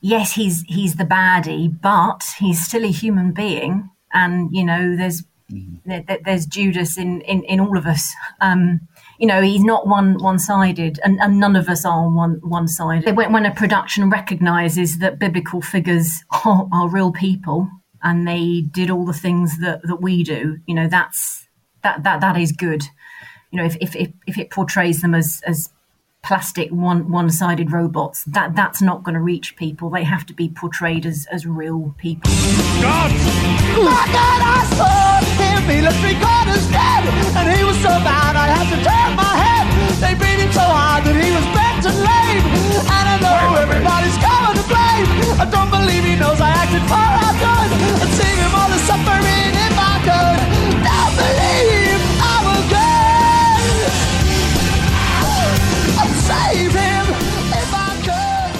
yes, 0.00 0.32
he's 0.32 0.62
he's 0.62 0.96
the 0.96 1.04
baddie, 1.04 1.68
but 1.80 2.24
he's 2.38 2.64
still 2.64 2.84
a 2.84 2.90
human 2.90 3.32
being, 3.32 3.90
and 4.12 4.48
you 4.52 4.64
know 4.64 4.96
there's 4.96 5.22
mm-hmm. 5.52 5.74
there, 5.84 6.18
there's 6.24 6.46
Judas 6.46 6.96
in, 6.96 7.20
in 7.22 7.42
in 7.44 7.60
all 7.60 7.76
of 7.76 7.86
us. 7.86 8.10
Um, 8.40 8.80
you 9.18 9.26
know 9.26 9.42
he's 9.42 9.62
not 9.62 9.86
one 9.86 10.14
one 10.22 10.38
sided, 10.38 10.98
and, 11.04 11.20
and 11.20 11.38
none 11.38 11.56
of 11.56 11.68
us 11.68 11.84
are 11.84 12.08
one 12.08 12.40
one 12.42 12.68
sided. 12.68 13.16
When, 13.16 13.32
when 13.32 13.44
a 13.44 13.54
production 13.54 14.08
recognizes 14.08 14.98
that 14.98 15.18
biblical 15.18 15.60
figures 15.60 16.24
are, 16.44 16.66
are 16.72 16.88
real 16.88 17.12
people 17.12 17.68
and 18.02 18.26
they 18.26 18.62
did 18.62 18.90
all 18.90 19.04
the 19.04 19.12
things 19.12 19.58
that 19.58 19.82
that 19.82 20.00
we 20.00 20.22
do, 20.22 20.58
you 20.66 20.74
know 20.74 20.88
that's 20.88 21.48
that 21.82 22.02
that 22.04 22.20
that 22.20 22.36
is 22.36 22.52
good. 22.52 22.84
You 23.50 23.58
know 23.58 23.64
if 23.64 23.76
if 23.80 23.94
if, 23.96 24.10
if 24.26 24.38
it 24.38 24.50
portrays 24.50 25.02
them 25.02 25.14
as 25.14 25.42
as 25.46 25.70
plastic 26.22 26.70
one 26.70 27.10
one-sided 27.10 27.72
robots 27.72 28.22
that 28.24 28.54
that's 28.54 28.80
not 28.80 29.02
going 29.02 29.14
to 29.14 29.20
reach 29.20 29.56
people. 29.56 29.90
They 29.90 30.04
have 30.04 30.24
to 30.26 30.34
be 30.34 30.48
portrayed 30.48 31.04
as 31.04 31.26
as 31.30 31.46
real 31.46 31.94
people. 31.98 32.30
God! 32.80 33.10
I 33.74 34.64
saw 34.76 35.12
him 35.42 35.68
he 35.68 35.80
looked 35.80 35.98
three 35.98 36.18
quarters 36.18 36.66
dead 36.70 37.02
and 37.38 37.56
he 37.56 37.64
was 37.64 37.76
so 37.76 37.90
bad 38.06 38.36
I 38.36 38.46
had 38.54 38.66
to 38.70 38.78
turn 38.82 39.16
my 39.16 39.34
head. 39.44 39.66
They 39.98 40.14
beat 40.14 40.42
him 40.42 40.52
so 40.52 40.60
hard 40.60 41.04
that 41.04 41.16
he 41.18 41.30
was 41.30 41.46
bent 41.54 41.86
and 41.86 41.98
lame 41.98 42.44
and 42.86 43.06
I 43.08 43.16
know 43.18 43.58
everybody's 43.58 44.18
coming 44.18 44.41
I 45.40 45.44
don't 45.50 45.70
believe 45.70 46.04
he 46.04 46.16
knows 46.16 46.40
I 46.40 46.50
acted 46.50 46.82
for 46.90 46.94
our 46.94 47.32
good 47.42 47.72
and 48.02 48.10
save 48.14 48.38
him 48.38 48.54
all 48.54 48.68
the 48.68 48.78
suffering 48.86 49.54
if 49.66 49.78
I 49.78 49.98
could 50.06 50.42
don't 51.12 51.16
believe 51.16 52.00
I 52.20 52.42
will 52.46 52.64
go. 52.70 52.76
I'd 56.00 56.14
save 56.30 56.72
him 56.72 57.06
if 57.52 57.74
I 57.74 57.76
could. 58.06 58.52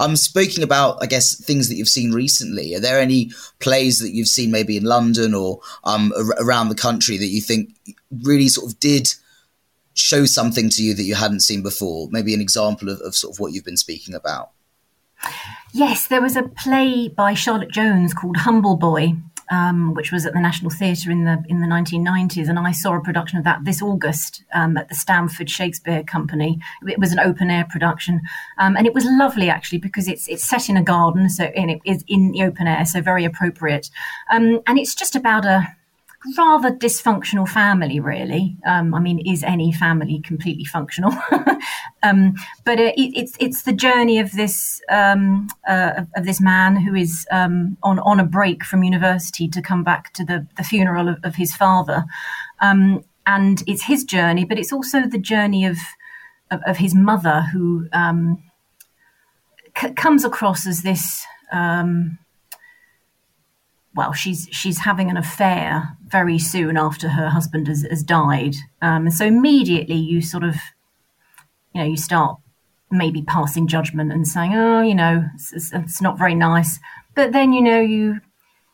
I'm 0.00 0.16
speaking 0.16 0.62
about, 0.62 0.98
I 1.02 1.06
guess, 1.06 1.34
things 1.42 1.68
that 1.68 1.76
you've 1.76 1.88
seen 1.88 2.12
recently. 2.12 2.74
Are 2.74 2.80
there 2.80 3.00
any 3.00 3.30
plays 3.58 3.98
that 3.98 4.12
you've 4.12 4.28
seen 4.28 4.50
maybe 4.50 4.76
in 4.76 4.84
London 4.84 5.34
or 5.34 5.60
um, 5.84 6.12
around 6.38 6.68
the 6.68 6.74
country 6.74 7.16
that 7.18 7.26
you 7.26 7.40
think 7.40 7.70
really 8.22 8.48
sort 8.48 8.70
of 8.70 8.78
did 8.78 9.08
show 9.94 10.24
something 10.24 10.70
to 10.70 10.82
you 10.82 10.94
that 10.94 11.02
you 11.02 11.16
hadn't 11.16 11.40
seen 11.40 11.62
before? 11.62 12.08
Maybe 12.10 12.34
an 12.34 12.40
example 12.40 12.88
of, 12.88 13.00
of 13.00 13.16
sort 13.16 13.34
of 13.34 13.40
what 13.40 13.52
you've 13.52 13.64
been 13.64 13.76
speaking 13.76 14.14
about. 14.14 14.50
Yes, 15.72 16.06
there 16.06 16.22
was 16.22 16.36
a 16.36 16.42
play 16.42 17.08
by 17.08 17.34
Charlotte 17.34 17.70
Jones 17.70 18.14
called 18.14 18.38
Humble 18.38 18.76
Boy, 18.76 19.14
um, 19.50 19.94
which 19.94 20.12
was 20.12 20.26
at 20.26 20.32
the 20.32 20.40
National 20.40 20.70
Theatre 20.70 21.10
in 21.10 21.24
the 21.24 21.42
in 21.48 21.60
the 21.60 21.66
1990s, 21.66 22.48
and 22.48 22.58
I 22.58 22.72
saw 22.72 22.96
a 22.96 23.00
production 23.00 23.38
of 23.38 23.44
that 23.44 23.64
this 23.64 23.82
August 23.82 24.44
um, 24.54 24.76
at 24.76 24.88
the 24.88 24.94
Stamford 24.94 25.50
Shakespeare 25.50 26.02
Company. 26.02 26.58
It 26.86 26.98
was 26.98 27.12
an 27.12 27.20
open 27.20 27.50
air 27.50 27.66
production, 27.70 28.20
um, 28.58 28.76
and 28.76 28.86
it 28.86 28.94
was 28.94 29.04
lovely 29.06 29.48
actually 29.48 29.78
because 29.78 30.08
it's 30.08 30.28
it's 30.28 30.46
set 30.46 30.68
in 30.68 30.76
a 30.76 30.82
garden, 30.82 31.28
so 31.28 31.44
and 31.44 31.70
it 31.70 31.80
is 31.84 32.04
in 32.08 32.32
the 32.32 32.42
open 32.44 32.66
air, 32.66 32.84
so 32.84 33.00
very 33.00 33.24
appropriate. 33.24 33.90
Um, 34.30 34.60
and 34.66 34.78
it's 34.78 34.94
just 34.94 35.16
about 35.16 35.44
a 35.44 35.68
rather 36.36 36.70
dysfunctional 36.70 37.48
family, 37.48 38.00
really. 38.00 38.56
Um, 38.66 38.94
I 38.94 39.00
mean, 39.00 39.18
is 39.20 39.42
any 39.42 39.72
family 39.72 40.20
completely 40.20 40.64
functional? 40.64 41.12
um, 42.02 42.34
but 42.64 42.78
uh, 42.78 42.92
it, 42.96 43.12
it's 43.16 43.36
it's 43.38 43.62
the 43.62 43.72
journey 43.72 44.18
of 44.18 44.32
this 44.32 44.80
um, 44.90 45.48
uh, 45.66 46.02
of, 46.16 46.24
this 46.24 46.40
man 46.40 46.76
who 46.76 46.94
is 46.94 47.26
um, 47.30 47.76
on 47.82 47.98
on 48.00 48.20
a 48.20 48.24
break 48.24 48.64
from 48.64 48.82
university 48.82 49.48
to 49.48 49.62
come 49.62 49.84
back 49.84 50.12
to 50.14 50.24
the 50.24 50.46
the 50.56 50.64
funeral 50.64 51.08
of, 51.08 51.18
of 51.22 51.36
his 51.36 51.54
father, 51.54 52.04
um, 52.60 53.04
and 53.26 53.62
it's 53.66 53.84
his 53.84 54.04
journey, 54.04 54.44
but 54.44 54.58
it's 54.58 54.72
also 54.72 55.06
the 55.06 55.18
journey 55.18 55.64
of 55.64 55.78
of, 56.50 56.60
of 56.66 56.76
his 56.78 56.94
mother 56.94 57.42
who 57.52 57.88
um, 57.92 58.42
c- 59.76 59.92
comes 59.92 60.24
across 60.24 60.66
as 60.66 60.82
this. 60.82 61.24
Um, 61.52 62.18
well, 63.98 64.12
she's 64.12 64.48
she's 64.52 64.78
having 64.78 65.10
an 65.10 65.16
affair 65.16 65.96
very 66.06 66.38
soon 66.38 66.76
after 66.76 67.08
her 67.08 67.30
husband 67.30 67.66
has, 67.66 67.82
has 67.90 68.04
died, 68.04 68.54
um, 68.80 69.06
and 69.06 69.12
so 69.12 69.26
immediately 69.26 69.96
you 69.96 70.22
sort 70.22 70.44
of, 70.44 70.54
you 71.74 71.80
know, 71.80 71.86
you 71.88 71.96
start 71.96 72.38
maybe 72.92 73.22
passing 73.22 73.66
judgment 73.66 74.12
and 74.12 74.28
saying, 74.28 74.54
oh, 74.54 74.82
you 74.82 74.94
know, 74.94 75.24
it's, 75.34 75.72
it's 75.72 76.00
not 76.00 76.16
very 76.16 76.36
nice. 76.36 76.78
But 77.16 77.32
then 77.32 77.52
you 77.52 77.60
know 77.60 77.80
you, 77.80 78.20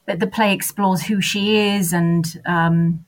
that 0.04 0.20
the 0.20 0.26
play 0.26 0.52
explores 0.52 1.04
who 1.04 1.22
she 1.22 1.56
is 1.56 1.94
and 1.94 2.42
um, 2.44 3.06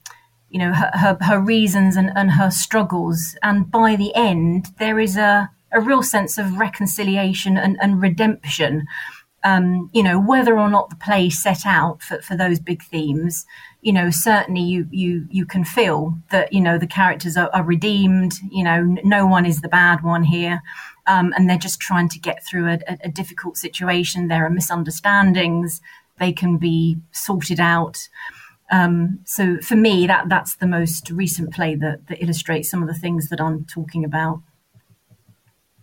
you 0.49 0.57
know 0.57 0.73
her, 0.73 0.89
her, 0.95 1.17
her 1.21 1.39
reasons 1.39 1.95
and, 1.95 2.11
and 2.15 2.31
her 2.31 2.49
struggles, 2.49 3.37
and 3.43 3.69
by 3.69 3.95
the 3.95 4.11
end 4.15 4.69
there 4.79 4.99
is 4.99 5.17
a 5.17 5.51
a 5.71 5.81
real 5.81 6.01
sense 6.01 6.39
of 6.39 6.57
reconciliation 6.57 7.57
and, 7.57 7.77
and 7.81 8.01
redemption 8.01 8.87
um, 9.47 9.89
you 9.93 10.03
know, 10.03 10.19
whether 10.19 10.59
or 10.59 10.69
not 10.69 10.89
the 10.89 10.97
play 10.97 11.29
set 11.29 11.65
out 11.65 12.01
for, 12.01 12.21
for 12.21 12.35
those 12.35 12.59
big 12.59 12.83
themes, 12.83 13.45
you 13.81 13.93
know, 13.93 14.09
certainly 14.09 14.61
you 14.61 14.87
you 14.91 15.25
you 15.29 15.45
can 15.45 15.63
feel 15.63 16.17
that 16.31 16.51
you 16.51 16.59
know 16.59 16.77
the 16.77 16.85
characters 16.85 17.37
are, 17.37 17.49
are 17.53 17.63
redeemed. 17.63 18.33
You 18.51 18.65
know, 18.65 18.81
no 19.05 19.25
one 19.25 19.45
is 19.45 19.61
the 19.61 19.69
bad 19.69 20.03
one 20.03 20.23
here, 20.23 20.61
um, 21.05 21.33
and 21.37 21.49
they're 21.49 21.57
just 21.57 21.79
trying 21.79 22.09
to 22.09 22.19
get 22.19 22.43
through 22.45 22.67
a, 22.67 22.79
a, 22.89 22.97
a 23.05 23.09
difficult 23.09 23.55
situation. 23.55 24.27
There 24.27 24.45
are 24.45 24.49
misunderstandings; 24.49 25.79
they 26.19 26.33
can 26.33 26.57
be 26.57 26.97
sorted 27.13 27.61
out. 27.61 28.09
Um, 28.69 29.19
so 29.23 29.59
for 29.61 29.77
me, 29.77 30.07
that 30.07 30.27
that's 30.27 30.57
the 30.57 30.67
most 30.67 31.09
recent 31.09 31.53
play 31.53 31.75
that, 31.75 32.07
that 32.07 32.21
illustrates 32.21 32.69
some 32.69 32.81
of 32.81 32.89
the 32.89 32.99
things 32.99 33.29
that 33.29 33.39
I'm 33.39 33.63
talking 33.63 34.03
about. 34.03 34.41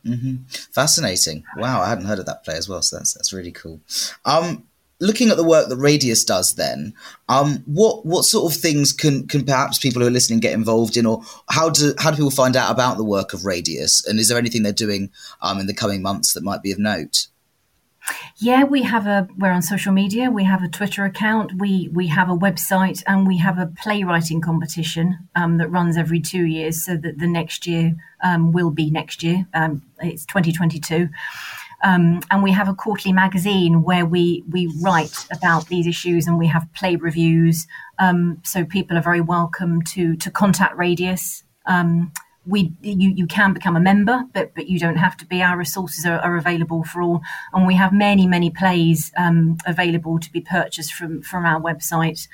Mm-hmm. 0.07 0.37
Fascinating. 0.73 1.45
Wow, 1.57 1.81
I 1.81 1.89
hadn't 1.89 2.05
heard 2.05 2.19
of 2.19 2.27
that 2.27 2.45
play 2.45 2.57
as 2.57 2.69
well, 2.69 2.83
so 2.83 2.97
that's 2.97 3.15
that's 3.15 3.33
really 3.33 3.53
cool. 3.53 3.81
Um, 4.25 4.65
looking 5.01 5.31
at 5.31 5.37
the 5.37 5.45
work 5.45 5.69
that 5.69 5.77
Radius 5.77 6.25
does, 6.25 6.55
then, 6.55 6.95
um, 7.29 7.63
what 7.67 8.05
what 8.05 8.25
sort 8.25 8.53
of 8.53 8.61
things 8.61 8.93
can 8.93 9.27
can 9.27 9.45
perhaps 9.45 9.79
people 9.79 10.03
who 10.03 10.09
are 10.09 10.13
listening 10.13 10.41
get 10.41 10.53
involved 10.53 10.97
in, 10.97 11.07
or 11.07 11.23
how 11.49 11.71
do 11.71 11.95
how 11.99 12.11
do 12.11 12.17
people 12.17 12.31
find 12.31 12.57
out 12.57 12.71
about 12.71 12.97
the 12.97 13.05
work 13.05 13.33
of 13.33 13.45
Radius? 13.45 14.07
And 14.07 14.19
is 14.19 14.29
there 14.29 14.39
anything 14.39 14.63
they're 14.63 14.73
doing 14.73 15.11
um, 15.41 15.59
in 15.59 15.67
the 15.67 15.75
coming 15.75 16.03
months 16.03 16.33
that 16.35 16.45
might 16.45 16.63
be 16.63 16.73
of 16.73 16.79
note? 16.79 17.29
Yeah, 18.37 18.65
we 18.65 18.83
have 18.83 19.07
a 19.07 19.29
we're 19.39 19.53
on 19.53 19.63
social 19.63 19.93
media. 19.93 20.31
We 20.31 20.45
have 20.45 20.63
a 20.63 20.69
Twitter 20.69 21.05
account. 21.05 21.53
We 21.59 21.89
we 21.93 22.09
have 22.09 22.29
a 22.29 22.37
website, 22.37 23.03
and 23.07 23.27
we 23.27 23.39
have 23.39 23.59
a 23.59 23.67
playwriting 23.67 24.41
competition 24.41 25.29
um, 25.35 25.59
that 25.59 25.69
runs 25.69 25.97
every 25.97 26.21
two 26.21 26.45
years. 26.45 26.85
So 26.85 26.97
that 26.97 27.19
the 27.19 27.27
next 27.27 27.67
year 27.67 27.95
um, 28.23 28.53
will 28.53 28.71
be 28.71 28.91
next 28.91 29.23
year. 29.23 29.47
Um, 29.55 29.83
it's 30.01 30.27
2022. 30.27 31.09
Um, 31.85 32.23
and 32.31 32.43
we 32.43 32.51
have 32.53 32.69
a 32.69 32.75
quarterly 32.75 33.13
magazine 33.13 33.83
where 33.83 34.07
we 34.07 34.43
we 34.51 34.73
write 34.83 35.27
about 35.31 35.69
these 35.69 35.87
issues 35.87 36.27
and 36.27 36.39
we 36.39 36.47
have 36.47 36.67
play 36.75 36.97
reviews. 36.97 37.67
Um, 37.99 38.41
so 38.43 38.65
people 38.65 38.97
are 38.97 39.03
very 39.03 39.21
welcome 39.21 39.83
to 39.83 40.17
to 40.17 40.31
contact 40.31 40.77
Radius. 40.77 41.45
Um, 41.67 42.13
we 42.47 42.73
you, 42.83 43.11
you 43.11 43.27
can 43.27 43.53
become 43.53 43.77
a 43.77 43.81
member, 43.81 44.25
but 44.33 44.55
but 44.55 44.69
you 44.69 44.79
don't 44.79 44.97
have 44.97 45.17
to 45.19 45.27
be. 45.27 45.43
Our 45.43 45.57
resources 45.57 46.05
are, 46.05 46.19
are 46.21 46.37
available 46.37 46.85
for 46.85 47.03
all, 47.03 47.23
and 47.53 47.67
we 47.67 47.75
have 47.75 47.93
many 47.93 48.27
many 48.27 48.51
plays 48.51 49.13
um, 49.17 49.59
available 49.67 50.19
to 50.19 50.31
be 50.31 50.41
purchased 50.41 50.93
from 50.93 51.23
from 51.23 51.45
our 51.45 51.61
website. 51.61 52.29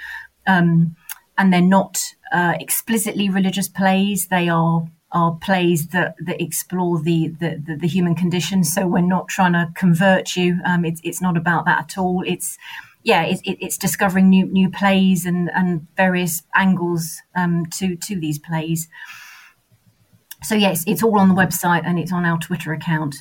Um, 0.46 0.96
and 1.38 1.52
they're 1.52 1.62
not 1.62 2.02
uh, 2.32 2.54
explicitly 2.58 3.28
religious 3.28 3.68
plays; 3.68 4.28
they 4.28 4.48
are 4.48 4.88
are 5.12 5.36
plays 5.40 5.88
that 5.88 6.14
that 6.24 6.40
explore 6.40 7.00
the 7.00 7.28
the, 7.40 7.76
the, 7.80 7.88
human 7.88 8.14
condition. 8.14 8.62
So 8.62 8.86
we're 8.86 9.00
not 9.00 9.28
trying 9.28 9.54
to 9.54 9.70
convert 9.74 10.36
you. 10.36 10.60
Um, 10.64 10.84
it's 10.84 11.00
it's 11.02 11.20
not 11.20 11.36
about 11.36 11.64
that 11.64 11.78
at 11.78 11.98
all. 11.98 12.22
It's 12.26 12.58
yeah, 13.02 13.24
it, 13.24 13.40
it, 13.44 13.58
it's 13.60 13.78
discovering 13.78 14.28
new 14.28 14.46
new 14.46 14.70
plays 14.70 15.26
and 15.26 15.50
and 15.54 15.86
various 15.96 16.42
angles 16.54 17.22
um, 17.34 17.66
to 17.78 17.96
to 17.96 18.18
these 18.18 18.38
plays. 18.38 18.88
So 20.42 20.55
yes, 20.55 20.85
it's 20.87 21.03
all 21.03 21.18
on 21.18 21.29
the 21.29 21.35
website 21.35 21.83
and 21.85 21.98
it's 21.98 22.12
on 22.12 22.24
our 22.24 22.38
Twitter 22.38 22.72
account. 22.72 23.16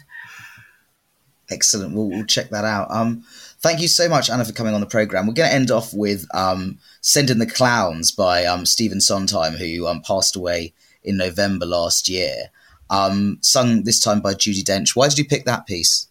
Excellent. 1.50 1.96
We'll, 1.96 2.10
we'll 2.10 2.26
check 2.26 2.50
that 2.50 2.66
out. 2.66 2.88
Um, 2.92 3.24
thank 3.60 3.82
you 3.82 3.88
so 3.88 4.08
much, 4.08 4.30
Anna, 4.30 4.46
for 4.46 4.54
coming 4.54 4.74
on 4.74 4.82
the 4.82 4.88
program. 4.88 5.26
We're 5.28 5.34
going 5.34 5.50
to 5.50 5.56
end 5.56 5.72
off 5.72 5.94
with 5.94 6.26
um, 6.34 6.78
"Send 7.02 7.30
in 7.30 7.40
the 7.40 7.48
Clowns" 7.48 8.12
by 8.12 8.46
um, 8.46 8.66
Stephen 8.66 9.02
Sondheim, 9.02 9.54
who 9.54 9.88
um, 9.88 10.02
passed 10.02 10.36
away 10.36 10.74
in 11.04 11.18
November 11.18 11.66
last 11.66 12.08
year. 12.08 12.52
Um, 12.90 13.38
sung 13.42 13.84
this 13.84 14.00
time 14.00 14.20
by 14.20 14.34
Judi 14.34 14.64
Dench. 14.64 14.96
Why 14.96 15.08
did 15.08 15.18
you 15.18 15.26
pick 15.26 15.46
that 15.46 15.66
piece? 15.66 16.08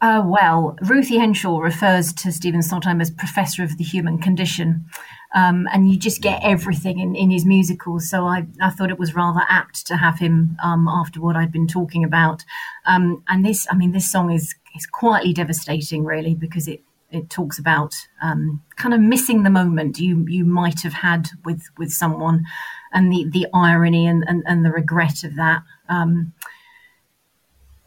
Uh, 0.00 0.22
well, 0.24 0.76
Ruthie 0.82 1.18
Henshall 1.18 1.62
refers 1.62 2.12
to 2.14 2.30
Stephen 2.30 2.62
Sondheim 2.62 3.00
as 3.00 3.10
Professor 3.10 3.64
of 3.64 3.76
the 3.76 3.84
Human 3.84 4.18
Condition. 4.18 4.86
Um, 5.34 5.68
and 5.72 5.90
you 5.90 5.98
just 5.98 6.22
get 6.22 6.40
everything 6.42 6.98
in, 6.98 7.14
in 7.14 7.30
his 7.30 7.44
musicals. 7.44 8.08
So 8.08 8.24
I, 8.26 8.46
I 8.62 8.70
thought 8.70 8.90
it 8.90 8.98
was 8.98 9.14
rather 9.14 9.42
apt 9.48 9.86
to 9.88 9.96
have 9.96 10.18
him 10.18 10.56
um, 10.62 10.88
after 10.88 11.20
what 11.20 11.36
I'd 11.36 11.52
been 11.52 11.66
talking 11.66 12.02
about. 12.02 12.44
Um, 12.86 13.22
and 13.28 13.44
this, 13.44 13.66
I 13.70 13.74
mean, 13.76 13.92
this 13.92 14.10
song 14.10 14.30
is 14.30 14.54
is 14.76 14.86
quietly 14.86 15.32
devastating, 15.32 16.04
really, 16.04 16.34
because 16.34 16.68
it 16.68 16.82
it 17.10 17.30
talks 17.30 17.58
about 17.58 17.94
um, 18.20 18.62
kind 18.76 18.94
of 18.94 19.00
missing 19.00 19.42
the 19.42 19.50
moment 19.50 19.98
you 19.98 20.24
you 20.28 20.44
might 20.44 20.80
have 20.82 20.92
had 20.92 21.28
with 21.44 21.62
with 21.76 21.90
someone, 21.90 22.44
and 22.92 23.12
the 23.12 23.26
the 23.30 23.46
irony 23.52 24.06
and 24.06 24.24
and, 24.26 24.42
and 24.46 24.64
the 24.64 24.70
regret 24.70 25.24
of 25.24 25.36
that. 25.36 25.62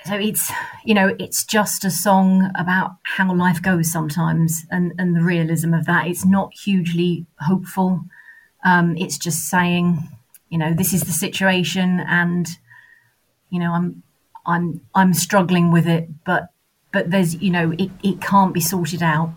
So 0.05 0.15
it's 0.15 0.51
you 0.83 0.93
know 0.93 1.15
it's 1.19 1.43
just 1.45 1.85
a 1.85 1.91
song 1.91 2.51
about 2.55 2.91
how 3.03 3.33
life 3.35 3.61
goes 3.61 3.91
sometimes 3.91 4.65
and 4.71 4.93
and 4.97 5.15
the 5.15 5.21
realism 5.21 5.73
of 5.73 5.85
that. 5.85 6.07
It's 6.07 6.25
not 6.25 6.53
hugely 6.53 7.25
hopeful. 7.39 8.01
Um, 8.63 8.95
it's 8.97 9.17
just 9.17 9.49
saying 9.49 10.09
you 10.51 10.57
know 10.57 10.73
this 10.73 10.93
is 10.93 11.01
the 11.01 11.11
situation 11.11 11.99
and 12.07 12.47
you 13.49 13.59
know 13.59 13.71
i'm 13.71 14.03
i'm 14.45 14.81
i'm 14.93 15.13
struggling 15.13 15.71
with 15.71 15.87
it 15.87 16.09
but 16.23 16.49
but 16.91 17.09
there's 17.09 17.41
you 17.41 17.49
know 17.49 17.71
it, 17.71 17.89
it 18.03 18.21
can't 18.21 18.53
be 18.53 18.61
sorted 18.61 19.01
out 19.01 19.33